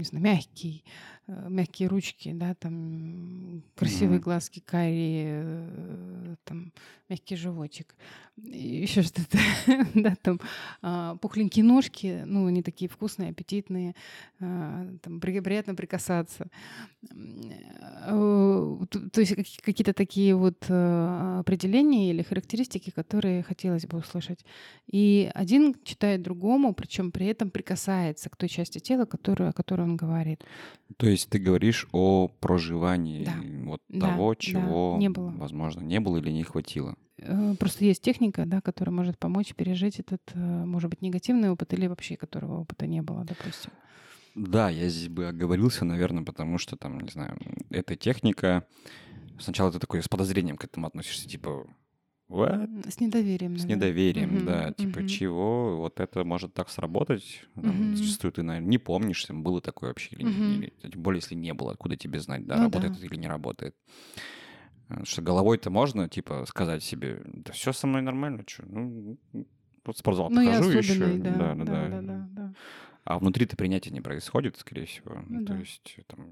не 0.00 0.04
знаю, 0.04 0.24
мягкий, 0.24 0.84
э, 1.26 1.48
мягкие 1.48 1.88
ручки, 1.88 2.32
да, 2.32 2.54
там 2.54 3.62
красивые 3.74 4.18
mm-hmm. 4.18 4.22
глазки 4.22 4.60
карие, 4.60 5.42
э, 5.44 6.36
там 6.44 6.72
мягкий 7.08 7.36
животик, 7.36 7.94
еще 8.36 9.02
что-то, 9.02 9.38
да, 9.94 10.14
там 10.22 10.40
а, 10.80 11.16
пухленькие 11.16 11.64
ножки, 11.64 12.22
ну, 12.24 12.46
они 12.46 12.62
такие 12.62 12.88
вкусные, 12.88 13.30
аппетитные, 13.30 13.94
а, 14.40 14.86
там 15.02 15.20
приятно 15.20 15.74
прикасаться. 15.74 16.46
Э, 18.06 18.76
то 19.12 19.20
есть 19.20 19.60
какие-то 19.62 19.92
такие 19.92 20.34
вот 20.34 20.62
определения 20.70 22.10
или 22.10 22.22
характеристики, 22.22 22.90
которые 22.90 23.42
хотелось 23.42 23.86
бы 23.86 23.98
услышать. 23.98 24.44
И 24.86 25.30
один 25.34 25.74
читает 25.82 26.22
другому, 26.22 26.74
причем 26.74 27.10
при 27.10 27.26
этом 27.26 27.50
прикасается 27.50 28.28
к 28.30 28.36
той 28.36 28.48
части 28.50 28.78
тела, 28.78 29.04
которую, 29.04 29.50
о 29.50 29.52
которой 29.52 29.82
он 29.82 29.96
говорит. 29.96 30.44
То 30.96 31.08
есть 31.08 31.28
ты 31.30 31.38
говоришь 31.38 31.86
о 31.92 32.28
проживании 32.28 33.24
да. 33.24 33.34
вот 33.64 33.80
да, 33.88 34.10
того, 34.10 34.34
чего, 34.34 34.92
да, 34.94 35.00
не 35.00 35.08
было. 35.08 35.30
возможно, 35.30 35.80
не 35.80 36.00
было 36.00 36.18
или 36.18 36.30
не 36.30 36.42
хватило. 36.42 36.96
Э, 37.18 37.54
просто 37.58 37.84
есть 37.84 38.02
техника, 38.02 38.44
да, 38.46 38.60
которая 38.60 38.94
может 38.94 39.18
помочь 39.18 39.54
пережить 39.54 40.00
этот, 40.00 40.22
э, 40.34 40.38
может 40.38 40.90
быть, 40.90 41.02
негативный 41.02 41.50
опыт 41.50 41.72
или 41.72 41.86
вообще 41.86 42.16
которого 42.16 42.60
опыта 42.60 42.86
не 42.86 43.02
было, 43.02 43.24
допустим. 43.24 43.70
Да, 44.34 44.70
я 44.70 44.88
здесь 44.88 45.08
бы 45.08 45.26
оговорился, 45.26 45.84
наверное, 45.84 46.24
потому 46.24 46.58
что 46.58 46.76
там, 46.76 47.00
не 47.00 47.10
знаю, 47.10 47.38
эта 47.70 47.96
техника... 47.96 48.66
Сначала 49.38 49.72
ты 49.72 49.78
такой 49.78 50.02
с 50.02 50.08
подозрением 50.08 50.58
к 50.58 50.64
этому 50.64 50.86
относишься, 50.86 51.26
типа, 51.26 51.66
What? 52.30 52.88
С 52.88 53.00
недоверием. 53.00 53.58
С 53.58 53.64
недоверием, 53.64 54.36
угу, 54.36 54.46
да. 54.46 54.72
Типа, 54.72 55.00
угу. 55.00 55.08
чего? 55.08 55.76
Вот 55.78 55.98
это 55.98 56.22
может 56.22 56.54
так 56.54 56.70
сработать? 56.70 57.42
Угу. 57.56 57.96
Зачастую 57.96 58.30
ты, 58.30 58.44
наверное, 58.44 58.68
не 58.68 58.78
помнишь, 58.78 59.26
было 59.28 59.60
такое 59.60 59.90
вообще 59.90 60.14
или, 60.14 60.22
угу. 60.24 60.42
или 60.42 60.72
Тем 60.80 61.02
более, 61.02 61.18
если 61.18 61.34
не 61.34 61.52
было, 61.52 61.72
откуда 61.72 61.96
тебе 61.96 62.20
знать, 62.20 62.46
да, 62.46 62.56
ну, 62.56 62.62
работает 62.64 62.92
да. 62.92 62.98
это 62.98 63.06
или 63.06 63.16
не 63.16 63.26
работает. 63.26 63.74
Потому 64.86 65.06
что 65.06 65.22
головой-то 65.22 65.70
можно, 65.70 66.08
типа, 66.08 66.44
сказать 66.46 66.84
себе, 66.84 67.20
да 67.24 67.52
все 67.52 67.72
со 67.72 67.88
мной 67.88 68.02
нормально, 68.02 68.44
что, 68.46 68.64
ну, 68.64 69.18
вот 69.84 69.98
спортзал 69.98 70.30
ну, 70.30 70.44
похожу 70.44 70.70
еще. 70.70 71.14
Да, 71.14 71.30
да, 71.30 71.54
да, 71.54 71.64
да, 71.64 71.88
да, 71.88 72.00
да, 72.00 72.28
да. 72.30 72.54
А 73.04 73.18
внутри-то 73.18 73.56
принятия 73.56 73.90
не 73.90 74.00
происходит, 74.00 74.56
скорее 74.56 74.86
всего. 74.86 75.24
Ну, 75.28 75.44
То 75.44 75.54
да. 75.54 75.58
есть 75.58 75.96
там 76.06 76.28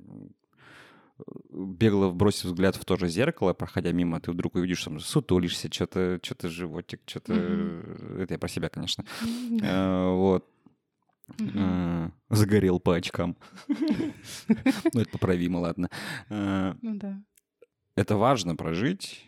бегло 1.50 2.10
бросив 2.10 2.50
взгляд 2.50 2.76
в 2.76 2.84
то 2.84 2.96
же 2.96 3.08
зеркало, 3.08 3.52
проходя 3.52 3.92
мимо, 3.92 4.20
ты 4.20 4.32
вдруг 4.32 4.54
увидишь, 4.56 4.78
что 4.78 4.98
сутулишься, 4.98 5.72
что-то, 5.72 6.18
что-то 6.22 6.48
животик, 6.48 7.00
что-то... 7.06 7.32
Mm-hmm. 7.32 8.22
Это 8.22 8.34
я 8.34 8.38
про 8.38 8.48
себя, 8.48 8.68
конечно. 8.68 9.04
Mm-hmm. 9.22 9.60
А, 9.62 10.12
вот. 10.14 10.46
Mm-hmm. 11.38 11.52
А, 11.56 12.10
загорел 12.30 12.80
по 12.80 12.94
очкам. 12.94 13.36
Ну, 14.94 15.00
это 15.00 15.10
поправимо, 15.10 15.58
ладно. 15.58 15.90
А, 16.30 16.76
ну 16.82 16.94
да. 16.96 17.20
Это 17.96 18.16
важно 18.16 18.56
прожить, 18.56 19.27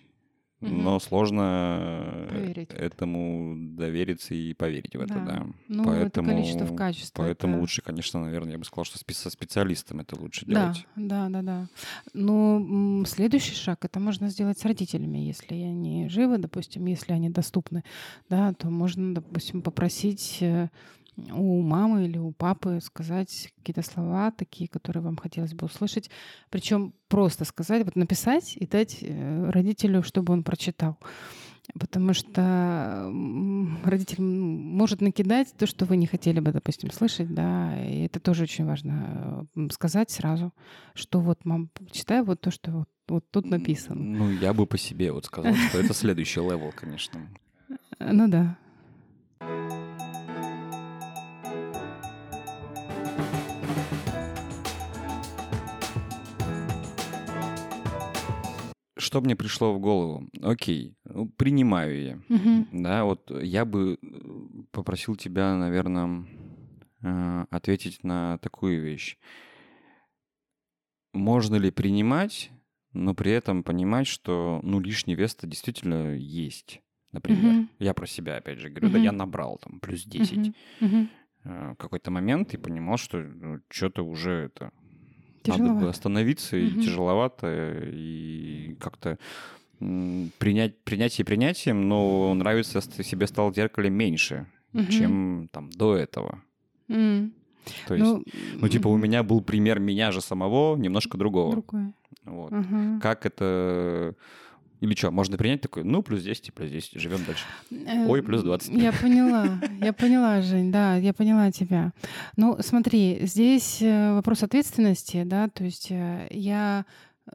угу. 0.61 0.71
но 0.71 0.99
сложно 1.01 2.27
Проверить 2.29 2.71
этому 2.71 3.55
это. 3.55 3.77
довериться 3.77 4.35
и 4.35 4.55
поверить 4.55 4.95
в 4.95 5.01
это, 5.01 5.15
да. 5.15 5.25
да. 5.25 5.47
Ну, 5.69 5.85
поэтому, 5.85 6.29
это 6.29 6.37
количество 6.37 6.65
в 6.65 6.77
качестве. 6.77 7.13
Поэтому 7.15 7.55
это... 7.55 7.61
лучше, 7.61 7.83
конечно, 7.83 8.21
наверное, 8.21 8.53
я 8.53 8.59
бы 8.59 8.65
сказал, 8.65 8.85
что 8.85 8.99
со 8.99 9.31
специалистом 9.31 10.01
это 10.01 10.17
лучше 10.17 10.47
делать. 10.47 10.87
Да, 10.97 11.29
да, 11.29 11.29
да, 11.29 11.43
да. 11.43 11.69
Но 12.13 13.05
следующий 13.07 13.55
шаг 13.55 13.85
это 13.85 14.01
можно 14.01 14.29
сделать 14.29 14.59
с 14.59 14.65
родителями, 14.65 15.19
если 15.19 15.55
они 15.55 16.09
живы, 16.09 16.39
допустим, 16.39 16.87
если 16.87 17.13
они 17.13 17.31
доступны, 17.31 17.85
да, 18.29 18.53
то 18.55 18.69
можно, 18.69 19.15
допустим, 19.15 19.63
попросить 19.63 20.39
э, 20.41 20.69
у 21.33 21.63
мамы 21.63 22.05
или 22.07 22.19
у 22.19 22.33
папы 22.33 22.81
сказать 22.83 23.53
какие-то 23.57 23.83
слова 23.83 24.31
такие, 24.31 24.69
которые 24.69 25.03
вам 25.03 25.17
хотелось 25.17 25.55
бы 25.55 25.67
услышать. 25.67 26.11
Причем 26.51 26.95
просто 27.09 27.45
сказать, 27.45 27.85
вот 27.85 27.97
написать 27.97 28.57
и 28.57 28.67
дать 28.67 28.99
э, 29.03 29.51
родителю, 29.51 30.03
чтобы 30.03 30.33
он 30.33 30.45
прочитал. 30.45 30.99
Потому 31.79 32.15
что 32.15 33.11
родитель 33.85 34.23
может 34.23 35.01
накидать 35.01 35.55
то, 35.57 35.67
что 35.67 35.85
вы 35.85 35.97
не 35.97 36.07
хотели 36.07 36.41
бы, 36.41 36.53
допустим, 36.53 36.91
слышать, 36.91 37.33
да, 37.33 37.81
и 37.85 38.07
это 38.07 38.19
тоже 38.19 38.45
очень 38.45 38.65
важно 38.65 39.47
сказать 39.71 40.11
сразу, 40.11 40.53
что 40.95 41.21
вот, 41.21 41.45
мам, 41.45 41.71
читай 41.93 42.23
вот 42.23 42.41
то, 42.41 42.51
что 42.51 42.71
вот, 42.73 42.89
вот 43.09 43.31
тут 43.31 43.47
написано. 43.47 44.01
Ну, 44.01 44.31
я 44.31 44.53
бы 44.53 44.67
по 44.67 44.79
себе 44.79 45.13
вот 45.13 45.27
сказал, 45.27 45.55
что 45.55 45.79
это 45.79 45.95
следующий 45.95 46.41
level, 46.41 46.73
конечно. 46.75 47.21
Ну 48.01 48.29
да. 48.29 48.57
Что 59.11 59.21
мне 59.21 59.35
пришло 59.35 59.75
в 59.75 59.81
голову? 59.81 60.29
Окей, 60.41 60.97
ну, 61.05 61.29
принимаю 61.29 62.01
я. 62.01 62.15
Угу. 62.29 62.67
Да, 62.81 63.05
вот 63.05 63.29
я 63.43 63.65
бы 63.65 63.99
э, 64.01 64.07
попросил 64.71 65.17
тебя, 65.17 65.57
наверное, 65.57 66.27
э, 67.03 67.45
ответить 67.51 68.05
на 68.05 68.39
такую 68.39 68.81
вещь. 68.81 69.19
Можно 71.13 71.57
ли 71.57 71.73
принимать 71.73 72.53
но 72.93 73.15
при 73.15 73.31
этом 73.31 73.63
понимать, 73.63 74.07
что 74.07 74.61
ну 74.63 74.81
лишний 74.81 75.15
вес-то 75.15 75.47
действительно 75.47 76.17
есть. 76.17 76.83
Например, 77.13 77.61
угу. 77.61 77.69
я 77.79 77.95
про 77.95 78.07
себя 78.07 78.37
опять 78.37 78.59
же 78.59 78.69
говорю, 78.69 78.89
угу. 78.89 78.95
да 78.95 78.99
я 78.99 79.13
набрал 79.13 79.59
там 79.59 79.79
плюс 79.79 80.05
10. 80.05 80.39
Угу. 80.39 80.55
Угу. 80.81 81.09
В 81.45 81.75
какой-то 81.77 82.11
момент 82.11 82.53
и 82.53 82.57
понимал, 82.57 82.97
что 82.97 83.19
ну, 83.19 83.61
что-то 83.71 84.03
уже 84.03 84.33
это 84.33 84.73
надо 85.47 85.73
бы 85.73 85.89
остановиться, 85.89 86.57
угу. 86.57 86.65
и 86.65 86.71
тяжеловато, 86.83 87.81
и 87.93 88.60
как-то 88.81 89.19
принять, 89.79 90.79
принятие 90.85 91.25
принятием, 91.25 91.89
но 91.89 92.35
нравится 92.35 92.81
себе 92.81 93.27
стал 93.27 93.51
в 93.51 93.55
зеркале 93.55 93.91
меньше, 93.91 94.47
угу. 94.73 94.87
чем 94.87 95.49
там 95.53 95.71
до 95.71 95.97
этого. 95.97 96.43
Mm. 96.89 97.31
То 97.87 97.95
есть, 97.95 98.07
ну, 98.07 98.25
ну, 98.61 98.69
типа, 98.69 98.89
у 98.89 98.97
меня 98.97 99.23
был 99.23 99.41
пример 99.41 99.79
меня 99.79 100.13
же 100.13 100.21
самого, 100.21 100.77
немножко 100.77 101.17
другого. 101.17 101.53
Другой. 101.53 101.93
Вот. 102.25 102.53
Угу. 102.53 103.01
Как 103.01 103.27
это... 103.27 104.15
Или 104.81 104.95
что, 104.95 105.11
можно 105.11 105.37
принять 105.37 105.61
такой, 105.61 105.85
ну, 105.85 106.03
плюс 106.03 106.23
10, 106.23 106.55
плюс 106.55 106.71
10, 106.71 106.99
живем 106.99 107.23
дальше. 107.27 107.45
Э, 107.71 108.07
Ой, 108.07 108.23
плюс 108.23 108.43
20. 108.43 108.71
Я 108.71 108.93
поняла, 108.93 109.61
я 109.79 109.93
поняла, 109.93 110.41
Жень, 110.41 110.73
да, 110.73 110.97
я 110.97 111.13
поняла 111.13 111.53
тебя. 111.53 111.93
Ну, 112.39 112.57
смотри, 112.61 113.19
здесь 113.27 113.83
э, 113.83 114.15
вопрос 114.15 114.43
ответственности, 114.43 115.25
да, 115.25 115.49
то 115.49 115.65
есть 115.65 115.89
э, 115.91 116.29
я 116.31 116.87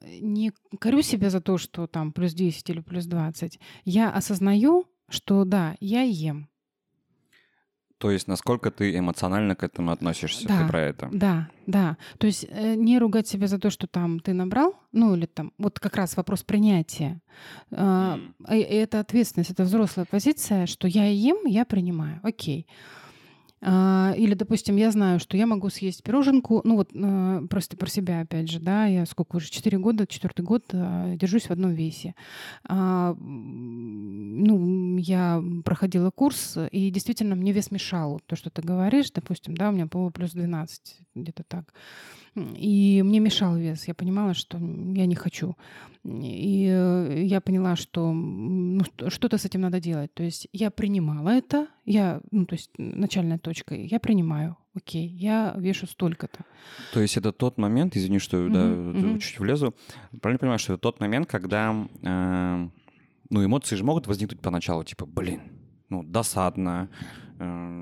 не 0.02 0.52
корю 0.80 1.02
себя 1.02 1.30
за 1.30 1.42
то, 1.42 1.58
что 1.58 1.88
там 1.88 2.12
плюс 2.12 2.34
10 2.34 2.70
или 2.70 2.80
плюс 2.82 3.06
20. 3.06 3.60
Я 3.86 4.12
осознаю, 4.12 4.86
что 5.10 5.46
да, 5.46 5.76
я 5.80 6.02
ем. 6.02 6.50
То 7.98 8.12
есть 8.12 8.28
насколько 8.28 8.72
ты 8.72 8.98
эмоционально 8.98 9.56
к 9.56 9.64
этому 9.64 9.92
относишься? 9.92 10.48
Да, 10.48 10.62
ты 10.62 10.68
про 10.68 10.82
это? 10.82 11.10
Да, 11.14 11.50
да. 11.66 11.98
То 12.18 12.28
есть 12.28 12.46
э, 12.50 12.76
не 12.76 13.00
ругать 13.00 13.28
себя 13.28 13.48
за 13.48 13.58
то, 13.58 13.70
что 13.70 13.88
там 13.88 14.20
ты 14.20 14.34
набрал, 14.34 14.76
ну 14.92 15.16
или 15.16 15.26
там, 15.26 15.54
вот 15.58 15.80
как 15.80 15.96
раз 15.96 16.18
вопрос 16.18 16.44
принятия. 16.44 17.22
Э, 17.72 18.18
э, 18.48 18.60
это 18.60 19.00
ответственность, 19.00 19.52
это 19.52 19.64
взрослая 19.64 20.06
позиция, 20.06 20.66
что 20.66 20.88
я 20.90 21.08
ем, 21.08 21.46
я 21.46 21.64
принимаю. 21.64 22.20
Окей. 22.22 22.68
А, 22.70 23.05
или, 23.62 24.34
допустим, 24.34 24.76
я 24.76 24.92
знаю, 24.92 25.20
что 25.20 25.38
я 25.38 25.48
могу 25.48 25.70
съесть 25.70 26.04
пироженку, 26.04 26.62
ну 26.64 26.76
вот 26.76 26.92
а, 26.96 27.42
просто 27.48 27.78
про 27.78 27.88
себя, 27.88 28.22
опять 28.22 28.50
же, 28.50 28.60
да, 28.60 28.86
я 28.86 29.06
сколько 29.06 29.38
уже, 29.38 29.50
4 29.50 29.78
года, 29.78 30.06
четвертый 30.06 30.42
год 30.44 30.66
а, 30.74 31.16
держусь 31.16 31.48
в 31.48 31.52
одном 31.52 31.72
весе. 31.74 32.16
Ну, 34.48 34.98
я 34.98 35.42
проходила 35.64 36.12
курс, 36.12 36.58
и 36.72 36.90
действительно 36.92 37.36
мне 37.36 37.52
вес 37.54 37.72
мешал. 37.72 38.20
То, 38.26 38.36
что 38.36 38.50
ты 38.50 38.62
говоришь, 38.62 39.12
допустим, 39.12 39.56
да, 39.56 39.70
у 39.70 39.72
меня 39.72 39.86
было 39.86 40.10
плюс 40.10 40.32
12, 40.32 41.00
где-то 41.16 41.44
так. 41.44 41.74
И 42.36 43.02
мне 43.04 43.20
мешал 43.20 43.56
вес. 43.56 43.88
Я 43.88 43.94
понимала, 43.94 44.34
что 44.34 44.58
я 44.58 45.06
не 45.06 45.16
хочу. 45.16 45.56
И 46.04 46.68
э, 46.70 47.24
я 47.24 47.40
поняла, 47.40 47.76
что 47.76 48.12
ну, 48.12 48.84
что-то 49.08 49.38
с 49.38 49.46
этим 49.46 49.62
надо 49.62 49.80
делать. 49.80 50.14
То 50.14 50.24
есть 50.24 50.48
я 50.52 50.70
принимала 50.70 51.30
это, 51.30 51.68
я, 51.86 52.22
ну, 52.32 52.46
то 52.46 52.56
есть 52.56 52.72
начальная 52.78 53.40
точка, 53.40 53.76
я 53.76 54.00
принимаю. 54.00 54.58
Окей, 54.76 55.08
я 55.08 55.56
вешу 55.58 55.88
столько-то. 55.88 56.44
То 56.94 57.00
есть 57.00 57.16
это 57.16 57.32
тот 57.32 57.58
момент, 57.58 57.96
извини, 57.96 58.20
что 58.20 58.38
mm-hmm. 58.38 58.52
да, 58.52 58.60
mm-hmm. 58.60 59.20
чуть 59.20 59.40
влезу, 59.40 59.74
правильно 60.22 60.40
понимаю, 60.40 60.60
что 60.60 60.74
это 60.74 60.82
тот 60.82 61.00
момент, 61.00 61.28
когда 61.28 61.88
э, 62.04 62.70
ну, 63.30 63.46
эмоции 63.46 63.78
же 63.78 63.86
могут 63.86 64.08
возникнуть 64.08 64.42
поначалу, 64.42 64.84
типа, 64.84 65.06
блин, 65.06 65.42
ну, 65.90 66.04
досадно, 66.04 66.90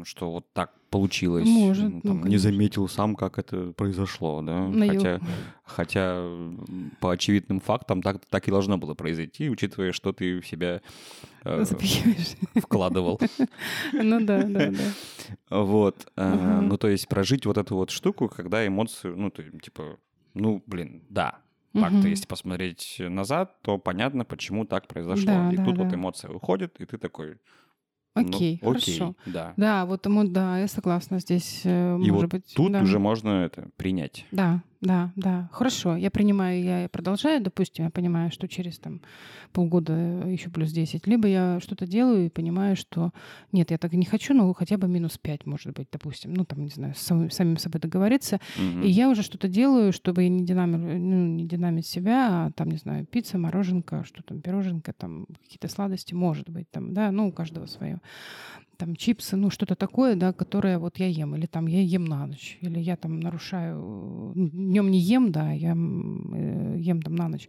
что 0.06 0.32
вот 0.32 0.46
так 0.54 0.72
получилось. 0.90 1.48
Может, 1.48 1.92
ну, 1.92 2.02
там, 2.02 2.22
ну, 2.22 2.28
не 2.28 2.38
заметил 2.38 2.88
сам, 2.88 3.16
как 3.16 3.40
это 3.40 3.74
произошло, 3.74 4.42
да. 4.42 4.68
На 4.68 4.88
хотя, 4.88 5.20
хотя 5.64 6.30
по 7.00 7.12
очевидным 7.12 7.60
фактам 7.60 8.02
так, 8.02 8.24
так 8.26 8.48
и 8.48 8.52
должно 8.52 8.78
было 8.78 8.94
произойти, 8.94 9.50
учитывая, 9.50 9.92
что 9.92 10.12
ты 10.12 10.40
в 10.40 10.48
себя 10.48 10.82
э, 11.46 11.64
вкладывал. 12.62 13.20
Ну 13.94 14.26
да, 14.26 14.44
да, 14.44 14.72
да. 14.72 14.84
Вот. 15.50 16.12
Э, 16.16 16.60
ну, 16.62 16.78
то 16.78 16.88
есть 16.88 17.08
прожить 17.08 17.46
вот 17.46 17.58
эту 17.58 17.76
вот 17.76 17.90
штуку, 17.90 18.30
когда 18.30 18.66
эмоции, 18.66 19.10
ну, 19.10 19.32
типа, 19.32 19.98
ну, 20.34 20.64
блин, 20.68 21.04
да, 21.10 21.40
так-то, 21.74 21.98
угу. 21.98 22.08
если 22.08 22.28
посмотреть 22.28 22.98
назад, 23.00 23.62
то 23.64 23.80
понятно, 23.80 24.26
почему 24.26 24.66
так 24.66 24.88
произошло. 24.88 25.26
Да, 25.26 25.52
и 25.52 25.58
да, 25.58 25.66
тут 25.66 25.76
да. 25.76 25.84
вот 25.84 25.94
эмоция 25.94 26.30
выходит, 26.30 26.80
и 26.80 26.86
ты 26.86 26.98
такой, 27.00 27.38
ну, 28.16 28.30
окей, 28.30 28.60
ну, 28.62 28.70
хорошо. 28.70 29.16
Окей, 29.20 29.34
да. 29.34 29.54
Да, 29.58 29.86
вот 29.86 30.06
ему, 30.06 30.24
да, 30.24 30.60
я 30.60 30.68
согласна 30.68 31.20
здесь. 31.20 31.62
Э, 31.64 31.96
и 31.96 32.12
может 32.12 32.32
вот 32.32 32.32
быть, 32.32 32.54
тут 32.56 32.72
да. 32.72 32.82
уже 32.82 33.00
можно 33.00 33.46
это 33.46 33.70
принять. 33.76 34.26
Да, 34.32 34.62
да, 34.84 35.12
да. 35.16 35.50
Хорошо, 35.52 35.96
я 35.96 36.12
принимаю, 36.12 36.62
я 36.62 36.90
продолжаю, 36.90 37.42
допустим, 37.42 37.86
я 37.86 37.90
понимаю, 37.90 38.32
что 38.32 38.48
через 38.50 38.78
там 38.80 39.02
полгода 39.54 39.94
еще 40.28 40.50
плюс 40.50 40.72
10. 40.72 41.08
Либо 41.08 41.28
я 41.28 41.60
что-то 41.62 41.88
делаю 41.88 42.26
и 42.26 42.30
понимаю, 42.30 42.76
что 42.76 43.12
нет, 43.54 43.72
я 43.72 43.78
так 43.78 43.94
и 43.94 43.98
не 43.98 44.06
хочу, 44.06 44.34
но 44.34 44.54
хотя 44.54 44.78
бы 44.78 44.90
минус 44.90 45.18
5, 45.18 45.46
может 45.46 45.74
быть, 45.74 45.88
допустим. 45.90 46.34
Ну, 46.34 46.44
там, 46.44 46.64
не 46.64 46.70
знаю, 46.70 46.96
с 46.96 47.00
самим, 47.00 47.32
самим 47.32 47.58
собой 47.58 47.80
договориться. 47.80 48.42
Угу. 48.58 48.86
И 48.86 48.90
я 48.90 49.10
уже 49.10 49.24
что-то 49.24 49.48
делаю, 49.48 49.94
чтобы 49.94 50.28
не 50.28 50.46
динамить, 50.46 51.00
ну, 51.00 51.28
не 51.28 51.46
динамить 51.46 51.88
себя, 51.88 52.48
а 52.48 52.52
там, 52.52 52.70
не 52.70 52.78
знаю, 52.78 53.06
пицца, 53.06 53.38
мороженка, 53.38 54.04
что 54.04 54.22
там, 54.22 54.42
пироженка, 54.42 54.92
там, 54.92 55.28
какие-то 55.44 55.70
сладости, 55.70 56.14
может 56.14 56.50
быть, 56.50 56.70
там, 56.72 56.94
да, 56.94 57.12
ну, 57.12 57.30
у 57.30 57.32
каждого 57.32 57.68
свое 57.68 58.02
там 58.84 58.98
чипсы, 58.98 59.38
ну 59.38 59.50
что-то 59.50 59.76
такое, 59.76 60.16
да, 60.16 60.34
которое 60.34 60.78
вот 60.78 61.00
я 61.00 61.08
ем, 61.08 61.36
или 61.36 61.46
там 61.46 61.68
я 61.68 61.82
ем 61.82 62.04
на 62.04 62.28
ночь, 62.28 62.58
или 62.60 62.80
я 62.80 62.98
там 62.98 63.22
нарушаю, 63.22 63.80
ну, 64.36 64.50
днем 64.50 64.92
не 64.92 65.00
ем, 65.00 65.32
да, 65.32 65.52
я 65.54 65.72
э, 65.72 66.76
ем 66.80 67.02
там 67.02 67.16
на 67.16 67.30
ночь. 67.30 67.48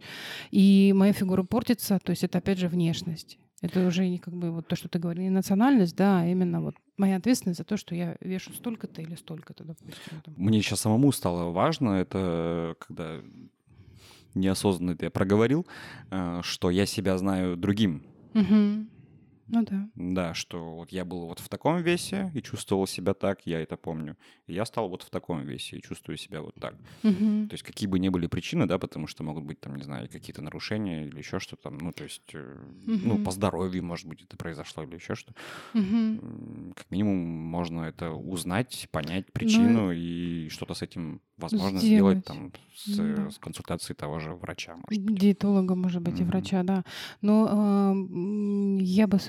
И 0.51 0.93
моя 0.95 1.11
фигура 1.11 1.43
портится, 1.43 1.99
то 2.01 2.11
есть 2.11 2.23
это 2.23 2.37
опять 2.37 2.57
же 2.57 2.69
внешность. 2.69 3.37
Это 3.61 3.85
уже 3.85 4.07
не 4.07 4.17
как 4.17 4.33
бы 4.33 4.51
вот 4.51 4.67
то, 4.67 4.77
что 4.77 4.87
ты 4.87 4.97
говоришь, 4.97 5.23
не 5.23 5.29
национальность, 5.29 5.97
да, 5.97 6.21
а 6.21 6.25
именно 6.25 6.61
вот 6.61 6.75
моя 6.95 7.17
ответственность 7.17 7.57
за 7.57 7.65
то, 7.65 7.75
что 7.75 7.95
я 7.95 8.15
вешу 8.21 8.53
столько-то 8.53 9.01
или 9.01 9.15
столько-то, 9.15 9.65
допустим. 9.65 10.21
Мне 10.37 10.61
сейчас 10.61 10.79
самому 10.79 11.11
стало 11.11 11.51
важно, 11.51 11.89
это 11.89 12.77
когда 12.79 13.19
неосознанно 14.35 14.91
это 14.91 15.05
я 15.05 15.11
проговорил, 15.11 15.67
э, 16.11 16.39
что 16.43 16.69
я 16.69 16.85
себя 16.85 17.17
знаю 17.17 17.57
другим. 17.57 18.03
Угу. 18.33 18.94
Ну 19.47 19.63
да. 19.63 19.89
Да, 19.95 20.33
что 20.33 20.75
вот 20.75 20.91
я 20.91 21.05
был 21.05 21.27
вот 21.27 21.39
в 21.39 21.49
таком 21.49 21.81
весе 21.81 22.31
и 22.33 22.41
чувствовал 22.41 22.87
себя 22.87 23.13
так, 23.13 23.45
я 23.45 23.59
это 23.59 23.77
помню. 23.77 24.17
И 24.47 24.53
я 24.53 24.65
стал 24.65 24.89
вот 24.89 25.03
в 25.03 25.09
таком 25.09 25.41
весе 25.41 25.77
и 25.77 25.81
чувствую 25.81 26.17
себя 26.17 26.41
вот 26.41 26.55
так. 26.55 26.73
Угу. 27.03 27.47
То 27.47 27.53
есть 27.53 27.63
какие 27.63 27.87
бы 27.87 27.99
ни 27.99 28.09
были 28.09 28.27
причины, 28.27 28.65
да, 28.65 28.77
потому 28.77 29.07
что 29.07 29.23
могут 29.23 29.43
быть 29.43 29.59
там, 29.59 29.75
не 29.75 29.83
знаю, 29.83 30.09
какие-то 30.09 30.41
нарушения 30.41 31.05
или 31.05 31.17
еще 31.17 31.39
что-то 31.39 31.63
там, 31.63 31.77
ну 31.77 31.91
то 31.91 32.03
есть, 32.03 32.33
угу. 32.33 32.99
ну 33.03 33.23
по 33.23 33.31
здоровью, 33.31 33.83
может 33.83 34.07
быть, 34.07 34.23
это 34.23 34.37
произошло 34.37 34.83
или 34.83 34.95
еще 34.95 35.15
что. 35.15 35.33
Угу. 35.73 36.73
Как 36.75 36.89
минимум 36.91 37.17
можно 37.17 37.81
это 37.83 38.11
узнать, 38.11 38.87
понять 38.91 39.31
причину 39.31 39.75
ну, 39.75 39.91
и 39.91 40.49
что-то 40.49 40.73
с 40.73 40.81
этим 40.81 41.21
возможно 41.37 41.79
сделать, 41.79 42.19
сделать 42.19 42.25
там 42.25 42.51
с, 42.75 42.95
да. 42.95 43.29
с 43.29 43.37
консультацией 43.37 43.95
того 43.95 44.19
же 44.19 44.33
врача, 44.33 44.75
может 44.75 45.03
быть. 45.03 45.19
Диетолога, 45.19 45.75
может 45.75 46.01
быть, 46.01 46.15
mm-hmm. 46.15 46.21
и 46.21 46.25
врача, 46.25 46.63
да. 46.63 46.83
Но 47.21 47.93
э, 47.99 48.83
я 48.83 49.07
бы 49.07 49.19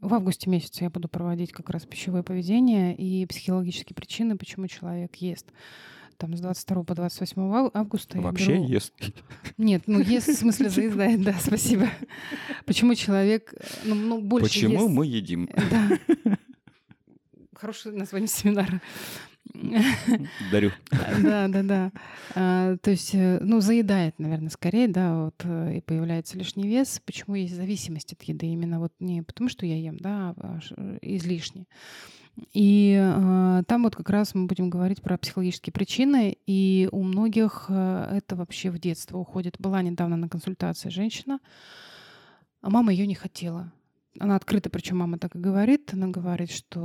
в 0.00 0.14
августе 0.14 0.50
месяце 0.50 0.84
я 0.84 0.90
буду 0.90 1.08
проводить 1.08 1.52
как 1.52 1.70
раз 1.70 1.84
пищевое 1.84 2.22
поведение 2.22 2.94
и 2.96 3.26
психологические 3.26 3.94
причины, 3.94 4.36
почему 4.36 4.66
человек 4.68 5.16
ест 5.16 5.46
там 6.16 6.36
с 6.36 6.40
22 6.40 6.82
по 6.82 6.94
28 6.94 7.70
августа. 7.74 8.20
Вообще 8.20 8.54
беру... 8.54 8.68
ест? 8.68 8.94
Нет, 9.58 9.82
ну 9.86 10.00
ест 10.00 10.28
в 10.28 10.34
смысле 10.34 10.70
заедает, 10.70 11.22
да, 11.22 11.34
спасибо. 11.40 11.88
Почему 12.64 12.94
человек 12.94 13.54
ну, 13.84 13.94
ну, 13.94 14.20
больше 14.20 14.48
Почему 14.48 14.84
ест... 14.84 14.88
мы 14.88 15.06
едим? 15.06 15.50
Да. 15.70 15.98
Хорошее 17.54 17.96
название 17.96 18.28
семинара. 18.28 18.80
Дарю. 20.50 20.72
Да, 21.22 21.48
да, 21.48 21.62
да. 21.62 21.92
А, 22.34 22.76
то 22.76 22.90
есть, 22.90 23.14
э, 23.14 23.38
ну, 23.40 23.60
заедает, 23.60 24.18
наверное, 24.18 24.50
скорее, 24.50 24.88
да, 24.88 25.24
вот, 25.24 25.40
э, 25.44 25.78
и 25.78 25.80
появляется 25.80 26.36
лишний 26.38 26.68
вес. 26.68 27.00
Почему 27.04 27.34
есть 27.34 27.54
зависимость 27.54 28.12
от 28.12 28.22
еды? 28.24 28.46
Именно 28.46 28.80
вот 28.80 28.92
не 29.00 29.22
потому, 29.22 29.48
что 29.48 29.66
я 29.66 29.76
ем, 29.76 29.96
да, 29.98 30.34
а 30.36 30.58
излишне. 31.02 31.66
И 32.52 32.98
э, 33.00 33.62
там 33.66 33.84
вот 33.84 33.96
как 33.96 34.10
раз 34.10 34.34
мы 34.34 34.46
будем 34.46 34.68
говорить 34.68 35.00
про 35.00 35.16
психологические 35.16 35.72
причины, 35.72 36.36
и 36.46 36.88
у 36.92 37.02
многих 37.02 37.66
э, 37.68 38.10
это 38.12 38.36
вообще 38.36 38.70
в 38.70 38.78
детство 38.78 39.18
уходит. 39.18 39.56
Была 39.58 39.80
недавно 39.82 40.16
на 40.16 40.28
консультации 40.28 40.90
женщина, 40.90 41.38
а 42.60 42.68
мама 42.68 42.92
ее 42.92 43.06
не 43.06 43.14
хотела 43.14 43.72
она 44.18 44.36
открыто, 44.36 44.70
причем 44.70 44.98
мама 44.98 45.18
так 45.18 45.34
и 45.36 45.38
говорит, 45.38 45.92
она 45.92 46.08
говорит, 46.08 46.50
что 46.50 46.78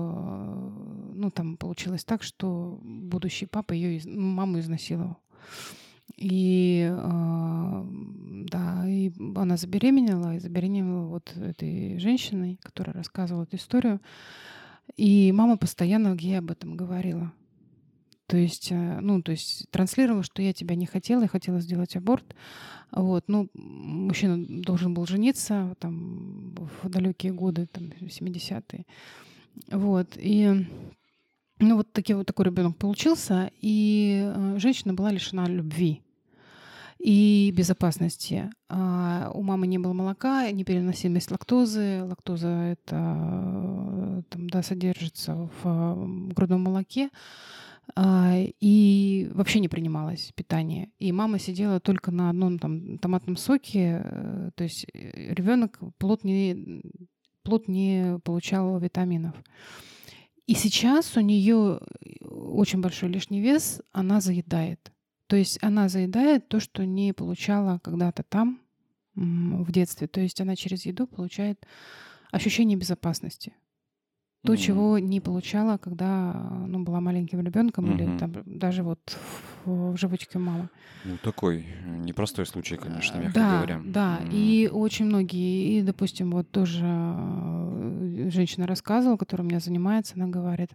ну 1.14 1.32
там 1.32 1.58
получилось 1.58 2.04
так, 2.04 2.24
что 2.24 2.80
будущий 2.84 3.46
папа 3.46 3.74
ее 3.74 4.02
маму 4.06 4.60
изнасиловал. 4.60 5.18
И 6.18 6.88
э, 6.92 7.84
да, 8.52 8.84
и 8.88 9.12
она 9.36 9.58
забеременела, 9.58 10.36
и 10.36 10.40
забеременела 10.40 11.06
вот 11.06 11.36
этой 11.38 11.98
женщиной, 12.00 12.60
которая 12.62 12.94
рассказывала 12.94 13.44
эту 13.44 13.56
историю. 13.56 14.02
И 14.98 15.32
мама 15.32 15.58
постоянно 15.58 16.16
ей 16.16 16.40
об 16.40 16.52
этом 16.52 16.76
говорила. 16.76 17.32
То 18.32 18.38
есть, 18.38 18.72
э, 18.72 19.00
ну, 19.02 19.22
то 19.22 19.34
есть 19.34 19.70
транслировала, 19.72 20.24
что 20.24 20.42
я 20.42 20.54
тебя 20.54 20.76
не 20.76 20.86
хотела, 20.86 21.24
я 21.24 21.28
хотела 21.28 21.60
сделать 21.60 21.98
аборт. 21.98 22.34
Вот, 22.90 23.26
ну, 23.28 23.50
мужчина 23.54 24.42
должен 24.64 24.94
был 24.94 25.06
жениться 25.06 25.76
там 25.80 26.56
в 26.82 26.88
далекие 26.88 27.34
годы, 27.34 27.68
там, 27.68 27.92
70-е. 28.00 28.86
Вот, 29.70 30.16
и 30.16 30.66
ну, 31.60 31.76
вот, 31.76 31.92
таки, 31.92 32.14
вот 32.14 32.26
такой 32.26 32.46
ребенок 32.46 32.78
получился, 32.78 33.52
и 33.60 34.22
э, 34.24 34.56
женщина 34.60 34.94
была 34.94 35.12
лишена 35.12 35.46
любви 35.48 36.02
и 37.00 37.52
безопасности. 37.54 38.50
А 38.70 39.30
у 39.34 39.42
мамы 39.42 39.68
не 39.68 39.78
было 39.78 39.92
молока, 39.92 40.50
непереносимость 40.52 41.32
лактозы. 41.32 42.04
Лактоза 42.04 42.48
это 42.48 42.96
э, 42.96 44.22
там, 44.30 44.50
да, 44.50 44.64
содержится 44.64 45.50
в 45.62 46.34
грудном 46.34 46.62
молоке. 46.62 47.10
А, 47.96 48.36
и 48.38 49.30
вообще 49.34 49.60
не 49.60 49.68
принималось 49.68 50.32
питание. 50.36 50.90
И 51.00 51.12
мама 51.12 51.40
сидела 51.40 51.80
только 51.80 52.12
на 52.12 52.30
одном 52.30 52.60
там 52.60 52.98
томатном 52.98 53.36
соке, 53.36 54.02
э, 54.04 54.52
то 54.56 54.64
есть 54.64 54.86
ребенок 54.94 55.80
плод 55.98 56.24
не, 56.24 56.82
плод 57.44 57.68
не 57.68 58.20
получал 58.24 58.80
витаминов. 58.80 59.36
И 60.48 60.54
сейчас 60.54 61.18
у 61.18 61.22
нее 61.22 61.80
э, 61.82 62.26
очень 62.26 62.82
большой 62.82 63.10
лишний 63.10 63.42
вес, 63.42 63.82
она 63.92 64.22
заедает. 64.22 64.92
То 65.28 65.36
есть 65.36 65.60
она 65.62 65.90
заедает 65.90 66.48
то, 66.50 66.60
что 66.60 66.86
не 66.86 67.14
получала 67.14 67.80
когда-то 67.80 68.24
там, 68.24 68.62
в 69.16 69.72
детстве. 69.72 70.08
То 70.08 70.22
есть 70.22 70.40
она 70.42 70.56
через 70.56 70.86
еду 70.86 71.08
получает 71.08 71.66
ощущение 72.32 72.78
безопасности 72.78 73.54
то, 74.44 74.54
mm-hmm. 74.54 74.58
чего 74.58 74.98
не 74.98 75.22
получала, 75.22 75.78
когда 75.78 76.34
ну, 76.68 76.84
была 76.84 77.00
маленьким 77.00 77.42
ребенком 77.42 77.86
mm-hmm. 77.86 77.94
или 77.94 78.18
там, 78.18 78.34
даже 78.46 78.82
вот 78.82 79.00
в, 79.66 79.94
в 79.94 79.98
животике 79.98 80.40
мамы. 80.40 80.70
Ну, 81.06 81.18
такой 81.18 81.68
непростой 81.86 82.48
случай, 82.48 82.76
конечно, 82.76 83.20
мягко 83.20 83.40
да, 83.40 83.58
говоря. 83.58 83.82
Да, 83.86 84.20
mm-hmm. 84.20 84.30
и 84.34 84.68
очень 84.68 85.06
многие, 85.06 85.78
и, 85.78 85.82
допустим, 85.84 86.32
вот 86.32 86.50
тоже 86.50 86.84
э, 86.84 88.30
женщина 88.32 88.66
рассказывала, 88.66 89.18
которая 89.18 89.46
у 89.46 89.50
меня 89.50 89.60
занимается, 89.60 90.16
она 90.16 90.26
говорит, 90.26 90.72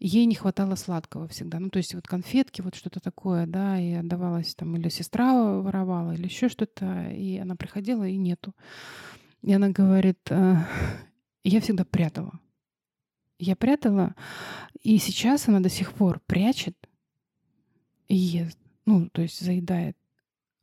ей 0.00 0.26
не 0.26 0.34
хватало 0.34 0.74
сладкого 0.74 1.28
всегда. 1.28 1.60
Ну, 1.60 1.70
то 1.70 1.76
есть 1.76 1.94
вот 1.94 2.08
конфетки, 2.08 2.62
вот 2.62 2.74
что-то 2.74 2.98
такое, 2.98 3.46
да, 3.46 3.78
и 3.78 3.92
отдавалась 3.92 4.56
там, 4.56 4.76
или 4.76 4.88
сестра 4.88 5.60
воровала, 5.60 6.12
или 6.12 6.24
еще 6.24 6.48
что-то, 6.48 7.10
и 7.10 7.38
она 7.38 7.54
приходила, 7.54 8.08
и 8.08 8.16
нету. 8.16 8.54
И 9.42 9.52
она 9.52 9.68
говорит, 9.68 10.18
«Э, 10.30 10.56
я 11.44 11.60
всегда 11.60 11.84
прятала 11.84 12.40
я 13.38 13.56
прятала, 13.56 14.14
и 14.82 14.98
сейчас 14.98 15.48
она 15.48 15.60
до 15.60 15.68
сих 15.68 15.92
пор 15.92 16.20
прячет 16.26 16.76
и 18.08 18.14
ест. 18.14 18.58
Ну, 18.86 19.08
то 19.10 19.22
есть 19.22 19.40
заедает. 19.40 19.96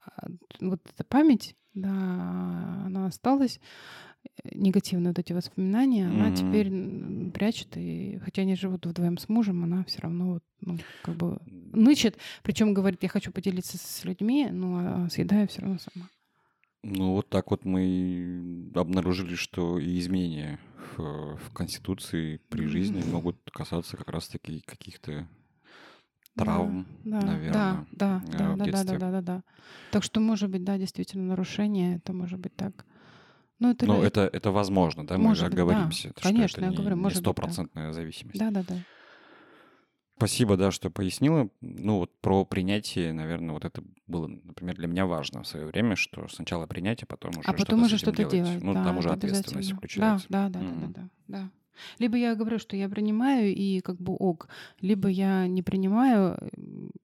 А, 0.05 0.27
вот 0.60 0.81
эта 0.88 1.03
память, 1.03 1.55
да, 1.73 1.89
она 1.89 3.07
осталась 3.07 3.60
негативные 4.53 5.10
вот 5.10 5.19
эти 5.19 5.34
воспоминания, 5.34 6.05
mm-hmm. 6.05 6.19
она 6.19 6.36
теперь 6.36 7.31
прячет, 7.31 7.75
и 7.75 8.19
хотя 8.23 8.43
они 8.43 8.55
живут 8.55 8.86
вдвоем 8.86 9.17
с 9.17 9.27
мужем, 9.29 9.63
она 9.63 9.84
все 9.86 10.01
равно 10.01 10.34
вот, 10.34 10.43
ну, 10.62 10.77
как 11.03 11.15
бы 11.15 11.39
нычет, 11.45 12.17
причем 12.43 12.73
говорит, 12.73 13.03
я 13.03 13.10
хочу 13.10 13.31
поделиться 13.31 13.77
с 13.77 14.03
людьми, 14.03 14.47
но 14.51 15.10
съедаю 15.10 15.47
все 15.47 15.62
равно 15.62 15.79
сама. 15.79 16.07
Ну, 16.84 17.13
вот 17.13 17.30
так 17.30 17.52
вот 17.52 17.63
мы 17.63 18.72
обнаружили, 18.74 19.36
что 19.36 19.78
и 19.78 20.00
изменения 20.00 20.60
в, 20.98 21.38
в 21.38 21.54
Конституции 21.54 22.41
при 22.50 22.65
жизни 22.65 23.04
могут 23.04 23.38
касаться 23.52 23.98
как 23.98 24.10
раз-таки 24.10 24.62
каких-то 24.62 25.28
травм, 26.36 26.88
да, 27.04 27.22
наверное, 27.22 27.86
да, 27.91 28.22
да, 28.32 28.56
э, 28.56 28.56
да, 28.56 28.56
да, 28.56 28.65
да, 28.65 28.84
да, 28.84 28.98
да, 28.98 29.12
да, 29.12 29.22
да. 29.22 29.44
Так 29.91 30.04
что, 30.04 30.20
может 30.20 30.50
быть, 30.50 30.63
да, 30.63 30.78
действительно, 30.78 31.26
нарушение, 31.26 31.98
это 31.98 32.13
может 32.13 32.39
быть 32.39 32.56
так. 32.56 32.86
Ну, 33.60 33.70
это, 33.70 33.86
Но 33.86 34.04
это, 34.04 34.22
это 34.22 34.50
возможно, 34.50 35.06
да, 35.06 35.20
мы 35.20 35.36
же 35.36 35.46
оговоримся. 35.46 36.10
Да, 36.15 36.22
конечно, 36.22 36.62
я 36.62 36.70
не, 36.72 36.78
говорю, 36.78 36.96
может 36.98 37.17
не 37.17 37.22
стопроцентная 37.22 37.91
зависимость. 37.94 38.39
Да, 38.39 38.50
да, 38.50 38.63
да. 38.63 38.76
Спасибо, 40.21 40.55
да, 40.55 40.69
что 40.69 40.91
пояснила. 40.91 41.49
Ну, 41.62 41.97
вот 41.97 42.12
про 42.21 42.45
принятие, 42.45 43.12
наверное, 43.12 43.53
вот 43.53 43.65
это 43.65 43.84
было, 44.05 44.27
например, 44.27 44.75
для 44.75 44.86
меня 44.86 45.07
важно 45.07 45.41
в 45.41 45.47
свое 45.47 45.65
время, 45.65 45.95
что 45.95 46.27
сначала 46.27 46.67
принятие, 46.67 47.07
потом 47.07 47.31
уже 47.31 47.49
а 47.49 47.53
потом 47.53 47.79
что-то 47.79 47.86
уже 47.86 47.97
что-то 47.97 48.17
делать. 48.17 48.34
делать. 48.34 48.63
Ну, 48.63 48.75
да, 48.75 48.84
там 48.84 48.99
уже 48.99 49.10
ответственность 49.10 49.71
включается. 49.71 50.27
Да, 50.29 50.47
да, 50.49 50.60
да, 50.60 50.65
mm-hmm. 50.65 50.93
да, 50.93 51.01
да, 51.01 51.10
да. 51.39 51.49
Либо 51.99 52.17
я 52.17 52.36
говорю, 52.36 52.60
что 52.60 52.75
я 52.75 52.89
принимаю 52.89 53.53
и 53.53 53.79
как 53.81 53.97
бы 53.97 54.13
ок, 54.13 54.47
либо 54.81 55.07
я 55.07 55.47
не 55.47 55.62
принимаю, 55.62 56.38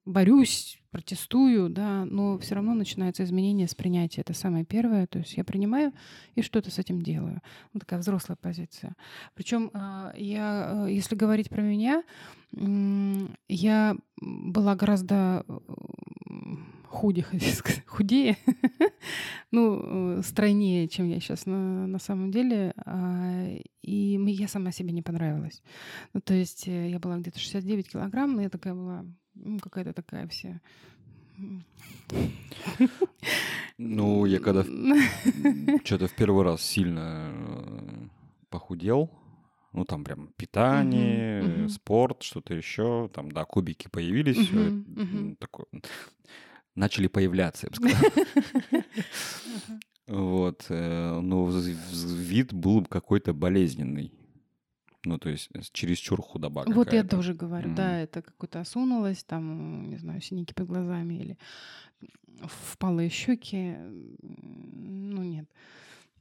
борюсь, 0.06 0.80
протестую, 0.92 1.70
да, 1.70 2.06
но 2.06 2.38
все 2.40 2.56
равно 2.56 2.74
начинается 2.74 3.24
изменение 3.24 3.68
с 3.68 3.76
принятия. 3.76 4.22
Это 4.22 4.34
самое 4.34 4.66
первое. 4.66 5.06
То 5.08 5.20
есть 5.20 5.38
я 5.38 5.44
принимаю 5.44 5.94
и 6.36 6.42
что-то 6.42 6.72
с 6.72 6.80
этим 6.80 7.02
делаю. 7.02 7.42
Вот 7.74 7.82
такая 7.82 8.00
взрослая 8.00 8.38
позиция. 8.42 8.96
Причем 9.36 9.70
а, 9.74 10.14
я, 10.18 10.88
э, 10.88 10.92
если 10.92 11.16
говорить 11.16 11.50
про 11.50 11.62
меня, 11.62 12.04
я 13.48 13.96
была 14.20 14.76
гораздо 14.76 15.46
худе, 16.98 17.26
худее, 17.86 18.38
ну, 19.52 20.22
стройнее, 20.24 20.88
чем 20.88 21.08
я 21.08 21.20
сейчас 21.20 21.46
на, 21.46 21.88
на 21.88 22.00
самом 22.00 22.32
деле. 22.32 22.74
А, 22.86 23.56
и 23.84 24.20
я 24.32 24.48
сама 24.48 24.72
себе 24.72 24.92
не 24.92 25.02
понравилась. 25.02 25.62
Ну, 26.14 26.22
то 26.22 26.34
есть 26.34 26.68
э, 26.68 26.90
я 26.90 27.00
была 27.00 27.18
где-то 27.18 27.40
69 27.40 27.92
килограмм, 27.92 28.34
но 28.36 28.42
я 28.42 28.50
такая 28.50 28.74
была, 28.74 29.06
ну, 29.36 29.60
какая-то 29.60 29.94
такая 29.94 30.28
вся... 30.28 30.60
Ну, 33.78 34.26
я 34.26 34.40
когда 34.40 34.64
что-то 35.84 36.08
в 36.08 36.16
первый 36.16 36.44
раз 36.44 36.64
сильно 36.64 37.32
э, 37.32 38.08
похудел, 38.50 39.12
ну 39.72 39.86
там 39.86 40.04
прям 40.04 40.30
питание, 40.36 41.70
спорт, 41.70 42.24
что-то 42.24 42.56
еще, 42.56 43.12
там 43.14 43.32
да 43.32 43.46
кубики 43.46 43.88
появились, 43.88 44.50
uh-huh. 44.50 45.36
такое 45.36 45.68
начали 46.78 47.08
появляться, 47.08 47.68
я 47.68 47.70
бы 47.70 47.92
сказал. 47.92 48.84
Вот, 50.08 50.68
э, 50.70 51.20
но 51.20 51.50
вид 51.50 52.54
был 52.54 52.86
какой-то 52.86 53.34
болезненный. 53.34 54.14
Ну, 55.04 55.18
то 55.18 55.28
есть 55.28 55.50
чересчур 55.74 56.22
худоба 56.22 56.64
Вот 56.66 56.94
я 56.94 57.04
тоже 57.04 57.34
говорю, 57.34 57.76
да, 57.76 58.00
это 58.00 58.22
какое-то 58.22 58.62
осунулось, 58.62 59.26
там, 59.26 59.90
не 59.90 59.98
знаю, 59.98 60.22
синяки 60.22 60.54
под 60.54 60.68
глазами 60.68 61.16
или 61.16 61.38
впалые 62.42 63.10
щеки. 63.10 63.76
Ну, 64.22 65.24
нет. 65.24 65.50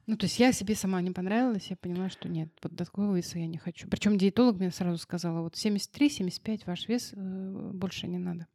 Ну, 0.07 0.17
то 0.17 0.27
есть 0.27 0.39
я 0.39 0.53
себе 0.53 0.75
сама 0.75 1.01
не 1.01 1.11
понравилась, 1.11 1.67
я 1.71 1.77
поняла, 1.77 2.09
что 2.09 2.29
нет, 2.29 2.49
вот 2.63 2.77
такого 2.77 3.17
веса 3.17 3.39
я 3.39 3.47
не 3.47 3.59
хочу. 3.59 3.89
Причем 3.89 4.19
диетолог 4.19 4.59
мне 4.59 4.71
сразу 4.71 4.99
сказала, 4.99 5.43
вот 5.43 5.55
73-75 5.55 6.63
ваш 6.67 6.89
вес, 6.89 7.13
э, 7.13 7.71
больше 7.75 8.07
не 8.07 8.19
надо. 8.19 8.47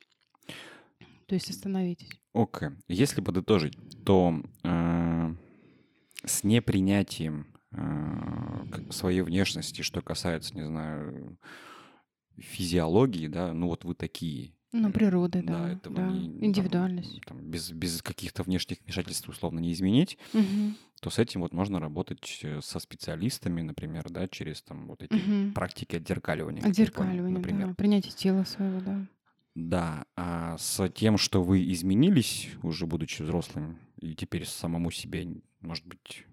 То 1.31 1.35
есть 1.35 1.49
остановитесь. 1.49 2.09
Окей. 2.33 2.67
Okay. 2.67 2.77
Если 2.89 3.21
подытожить, 3.21 3.77
то 4.03 4.43
э, 4.65 5.35
с 6.25 6.43
непринятием 6.43 7.47
э, 7.71 8.91
своей 8.91 9.21
внешности, 9.21 9.81
что 9.81 10.01
касается, 10.01 10.53
не 10.55 10.65
знаю, 10.65 11.37
физиологии, 12.37 13.27
да, 13.27 13.53
ну 13.53 13.67
вот 13.67 13.85
вы 13.85 13.95
такие. 13.95 14.51
Ну, 14.73 14.91
природы, 14.91 15.41
да. 15.41 15.53
да, 15.53 15.71
этого 15.71 15.95
да. 15.95 16.07
Не, 16.09 16.47
Индивидуальность. 16.47 17.21
Там, 17.25 17.39
без, 17.49 17.71
без 17.71 18.01
каких-то 18.01 18.43
внешних 18.43 18.81
вмешательств 18.83 19.29
условно 19.29 19.59
не 19.59 19.71
изменить, 19.71 20.17
угу. 20.33 20.75
то 20.99 21.09
с 21.09 21.17
этим 21.17 21.43
вот 21.43 21.53
можно 21.53 21.79
работать 21.79 22.41
э, 22.43 22.59
со 22.61 22.79
специалистами, 22.79 23.61
например, 23.61 24.09
да, 24.09 24.27
через 24.27 24.63
там 24.63 24.87
вот 24.87 25.01
эти 25.01 25.13
угу. 25.13 25.53
практики 25.53 25.95
отзеркаливания. 25.95 26.61
Отзеркаливания, 26.61 27.37
например. 27.37 27.69
да. 27.69 27.73
Принятие 27.75 28.11
тела 28.11 28.43
своего, 28.43 28.81
да. 28.81 29.07
Да, 29.53 30.05
а 30.15 30.57
с 30.57 30.87
тем, 30.89 31.17
что 31.17 31.43
вы 31.43 31.69
изменились, 31.71 32.49
уже 32.63 32.85
будучи 32.85 33.21
взрослым, 33.21 33.77
и 33.99 34.15
теперь 34.15 34.45
самому 34.45 34.91
себе, 34.91 35.27
может 35.59 35.85
быть, 35.85 36.25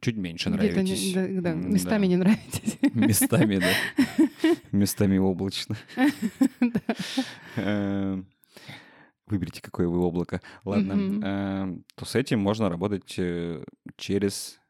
чуть 0.00 0.16
меньше 0.16 0.50
нравитесь. 0.50 1.12
да, 1.14 1.26
да, 1.26 1.54
местами 1.54 2.02
да. 2.02 2.08
не 2.08 2.16
нравитесь. 2.16 2.78
Местами, 2.94 3.58
да. 3.58 4.50
Местами 4.72 5.16
облачно. 5.16 5.76
Эм, 7.56 8.26
выберите, 9.26 9.62
какое 9.62 9.88
вы 9.88 9.98
облако. 10.00 10.42
Ладно. 10.64 10.92
Эм, 10.92 11.84
то 11.94 12.04
с 12.04 12.14
этим 12.14 12.40
можно 12.40 12.68
работать 12.68 13.14
э, 13.18 13.64
через 13.96 14.60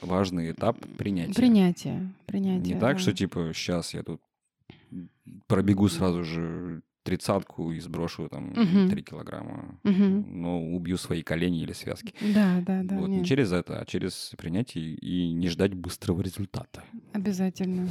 важный 0.00 0.50
этап 0.50 0.78
принятия. 0.96 1.34
Принятие. 1.34 2.10
Принятие. 2.26 2.74
Не 2.74 2.80
так, 2.80 2.98
что 2.98 3.12
типа 3.12 3.52
сейчас 3.54 3.92
я 3.92 4.02
тут 4.02 4.22
пробегу 5.46 5.88
сразу 5.88 6.24
же 6.24 6.82
тридцатку 7.04 7.70
и 7.70 7.78
сброшу 7.80 8.28
там 8.28 8.50
угу. 8.50 8.90
3 8.90 9.02
килограмма. 9.02 9.78
Угу. 9.84 10.26
Но 10.28 10.62
убью 10.74 10.96
свои 10.96 11.22
колени 11.22 11.62
или 11.62 11.72
связки. 11.72 12.14
Да, 12.34 12.62
да, 12.66 12.82
да. 12.82 12.98
Вот, 12.98 13.08
не 13.08 13.24
через 13.24 13.52
это, 13.52 13.78
а 13.78 13.86
через 13.86 14.32
принятие 14.36 14.94
и 14.94 15.32
не 15.32 15.48
ждать 15.48 15.74
быстрого 15.74 16.22
результата. 16.22 16.82
Обязательно. 17.12 17.88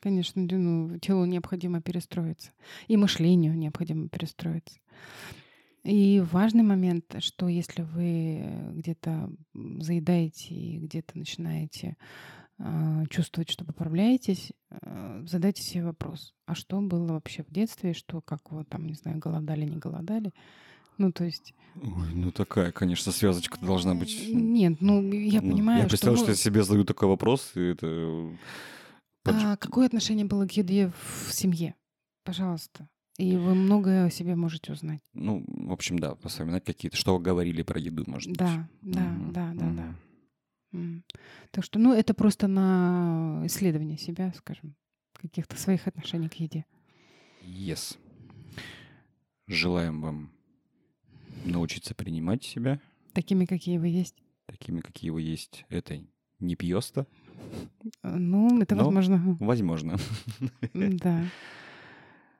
конечно, 0.00 0.46
ну, 0.48 0.98
телу 0.98 1.24
необходимо 1.24 1.82
перестроиться. 1.82 2.52
И 2.86 2.96
мышлению 2.96 3.58
необходимо 3.58 4.08
перестроиться. 4.08 4.78
И 5.82 6.20
важный 6.32 6.64
момент, 6.64 7.14
что 7.20 7.46
если 7.46 7.82
вы 7.82 8.44
где-то 8.72 9.30
заедаете 9.54 10.54
и 10.54 10.78
где-то 10.78 11.16
начинаете 11.16 11.96
чувствовать, 13.10 13.50
что 13.50 13.64
поправляетесь, 13.64 14.52
э, 14.70 15.24
задайте 15.26 15.62
себе 15.62 15.84
вопрос, 15.84 16.34
а 16.46 16.54
что 16.54 16.80
было 16.80 17.12
вообще 17.12 17.42
в 17.42 17.50
детстве, 17.50 17.92
что, 17.92 18.22
как 18.22 18.50
вы 18.50 18.64
там, 18.64 18.86
не 18.86 18.94
знаю, 18.94 19.18
голодали, 19.18 19.64
не 19.64 19.76
голодали. 19.76 20.32
Ну, 20.98 21.12
то 21.12 21.24
есть... 21.24 21.54
Ой, 21.74 22.14
ну 22.14 22.30
такая, 22.30 22.72
конечно, 22.72 23.12
связочка 23.12 23.58
должна 23.60 23.94
быть. 23.94 24.28
Нет, 24.28 24.80
ну, 24.80 25.02
я 25.12 25.42
ну, 25.42 25.52
понимаю, 25.52 25.82
Я 25.82 25.88
представляю, 25.88 26.16
что... 26.16 26.24
что, 26.24 26.32
я 26.32 26.36
себе 26.36 26.62
задаю 26.62 26.84
такой 26.84 27.08
вопрос, 27.08 27.52
и 27.54 27.60
это... 27.60 28.30
А 29.24 29.56
какое 29.56 29.86
отношение 29.86 30.24
было 30.24 30.46
к 30.46 30.52
еде 30.52 30.92
в 31.26 31.34
семье? 31.34 31.74
Пожалуйста. 32.24 32.88
И 33.18 33.36
вы 33.36 33.54
многое 33.54 34.06
о 34.06 34.10
себе 34.10 34.36
можете 34.36 34.72
узнать. 34.72 35.00
Ну, 35.14 35.44
в 35.46 35.72
общем, 35.72 35.98
да, 35.98 36.16
вспоминать 36.24 36.64
какие-то, 36.64 36.96
что 36.96 37.16
вы 37.16 37.22
говорили 37.22 37.62
про 37.62 37.80
еду, 37.80 38.04
может 38.06 38.32
да, 38.32 38.68
быть. 38.82 38.94
Да, 38.94 39.00
mm-hmm. 39.00 39.32
да, 39.32 39.52
да, 39.54 39.64
mm-hmm. 39.64 39.76
да. 39.76 39.94
Так 41.50 41.64
что, 41.64 41.78
ну, 41.78 41.92
это 41.92 42.14
просто 42.14 42.48
на 42.48 43.42
исследование 43.44 43.98
себя, 43.98 44.32
скажем, 44.36 44.74
каких-то 45.12 45.56
своих 45.56 45.86
отношений 45.86 46.28
к 46.28 46.34
еде. 46.34 46.64
Yes. 47.42 47.96
Желаем 49.46 50.02
вам 50.02 50.32
научиться 51.44 51.94
принимать 51.94 52.44
себя. 52.44 52.80
Такими, 53.12 53.44
какие 53.44 53.78
вы 53.78 53.88
есть. 53.88 54.16
Такими, 54.46 54.80
какие 54.80 55.10
вы 55.10 55.22
есть. 55.22 55.64
Это 55.68 56.00
не 56.38 56.56
пьеста. 56.56 57.06
Ну, 58.02 58.60
это 58.60 58.76
возможно. 58.76 59.36
Возможно. 59.40 59.96
Да. 60.74 61.24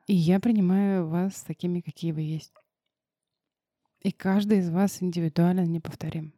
И 0.06 0.14
я 0.14 0.38
принимаю 0.38 1.08
вас 1.08 1.42
такими, 1.42 1.80
какие 1.80 2.12
вы 2.12 2.20
есть. 2.20 2.52
И 4.02 4.12
каждый 4.12 4.58
из 4.58 4.70
вас 4.70 5.02
индивидуально 5.02 5.66
неповторим. 5.66 6.32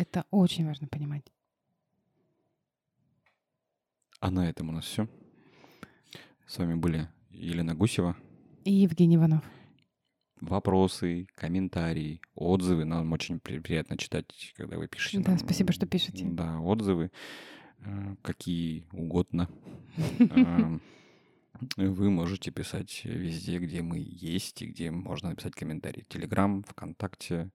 Это 0.00 0.24
очень 0.30 0.64
важно 0.64 0.88
понимать. 0.88 1.30
А 4.18 4.30
на 4.30 4.48
этом 4.48 4.70
у 4.70 4.72
нас 4.72 4.86
все. 4.86 5.06
С 6.46 6.56
вами 6.56 6.72
были 6.72 7.06
Елена 7.28 7.74
Гусева 7.74 8.16
и 8.64 8.72
Евгений 8.72 9.16
Иванов. 9.16 9.44
Вопросы, 10.40 11.26
комментарии, 11.34 12.22
отзывы. 12.34 12.86
Нам 12.86 13.12
очень 13.12 13.40
приятно 13.40 13.98
читать, 13.98 14.54
когда 14.56 14.78
вы 14.78 14.88
пишете. 14.88 15.18
Да, 15.18 15.32
нам, 15.32 15.38
спасибо, 15.38 15.74
что 15.74 15.84
пишете. 15.84 16.24
Да, 16.24 16.60
отзывы. 16.60 17.10
Э, 17.80 18.16
какие 18.22 18.86
угодно. 18.92 19.50
Эм, 20.18 20.80
вы 21.76 22.08
можете 22.08 22.50
писать 22.50 23.02
везде, 23.04 23.58
где 23.58 23.82
мы 23.82 23.98
есть 24.02 24.62
и 24.62 24.66
где 24.66 24.90
можно 24.90 25.28
написать 25.28 25.54
комментарий. 25.54 26.06
Телеграм, 26.08 26.62
ВКонтакте, 26.62 27.50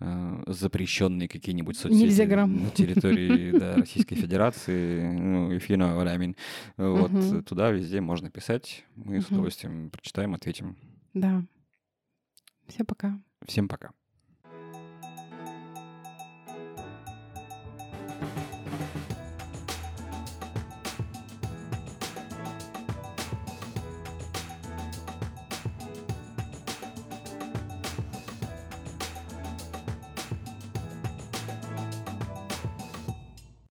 запрещенные 0.00 1.28
какие-нибудь 1.28 1.76
соцсети 1.76 2.02
Нельзя 2.02 2.26
грамм. 2.26 2.64
на 2.64 2.70
территории 2.74 3.50
да, 3.58 3.76
Российской 3.76 4.14
Федерации, 4.14 5.10
ну, 5.12 5.52
if 5.52 5.66
you 5.68 5.76
know 5.76 5.96
what 5.96 6.08
I 6.08 6.16
mean. 6.16 6.36
Вот 6.76 7.12
угу. 7.12 7.42
туда 7.42 7.70
везде 7.70 8.00
можно 8.00 8.30
писать. 8.30 8.84
Мы 8.94 9.18
угу. 9.18 9.24
с 9.24 9.26
удовольствием 9.28 9.90
прочитаем, 9.90 10.34
ответим. 10.34 10.76
Да. 11.14 11.42
Всем 12.68 12.86
пока. 12.86 13.20
Всем 13.46 13.66
пока. 13.66 13.90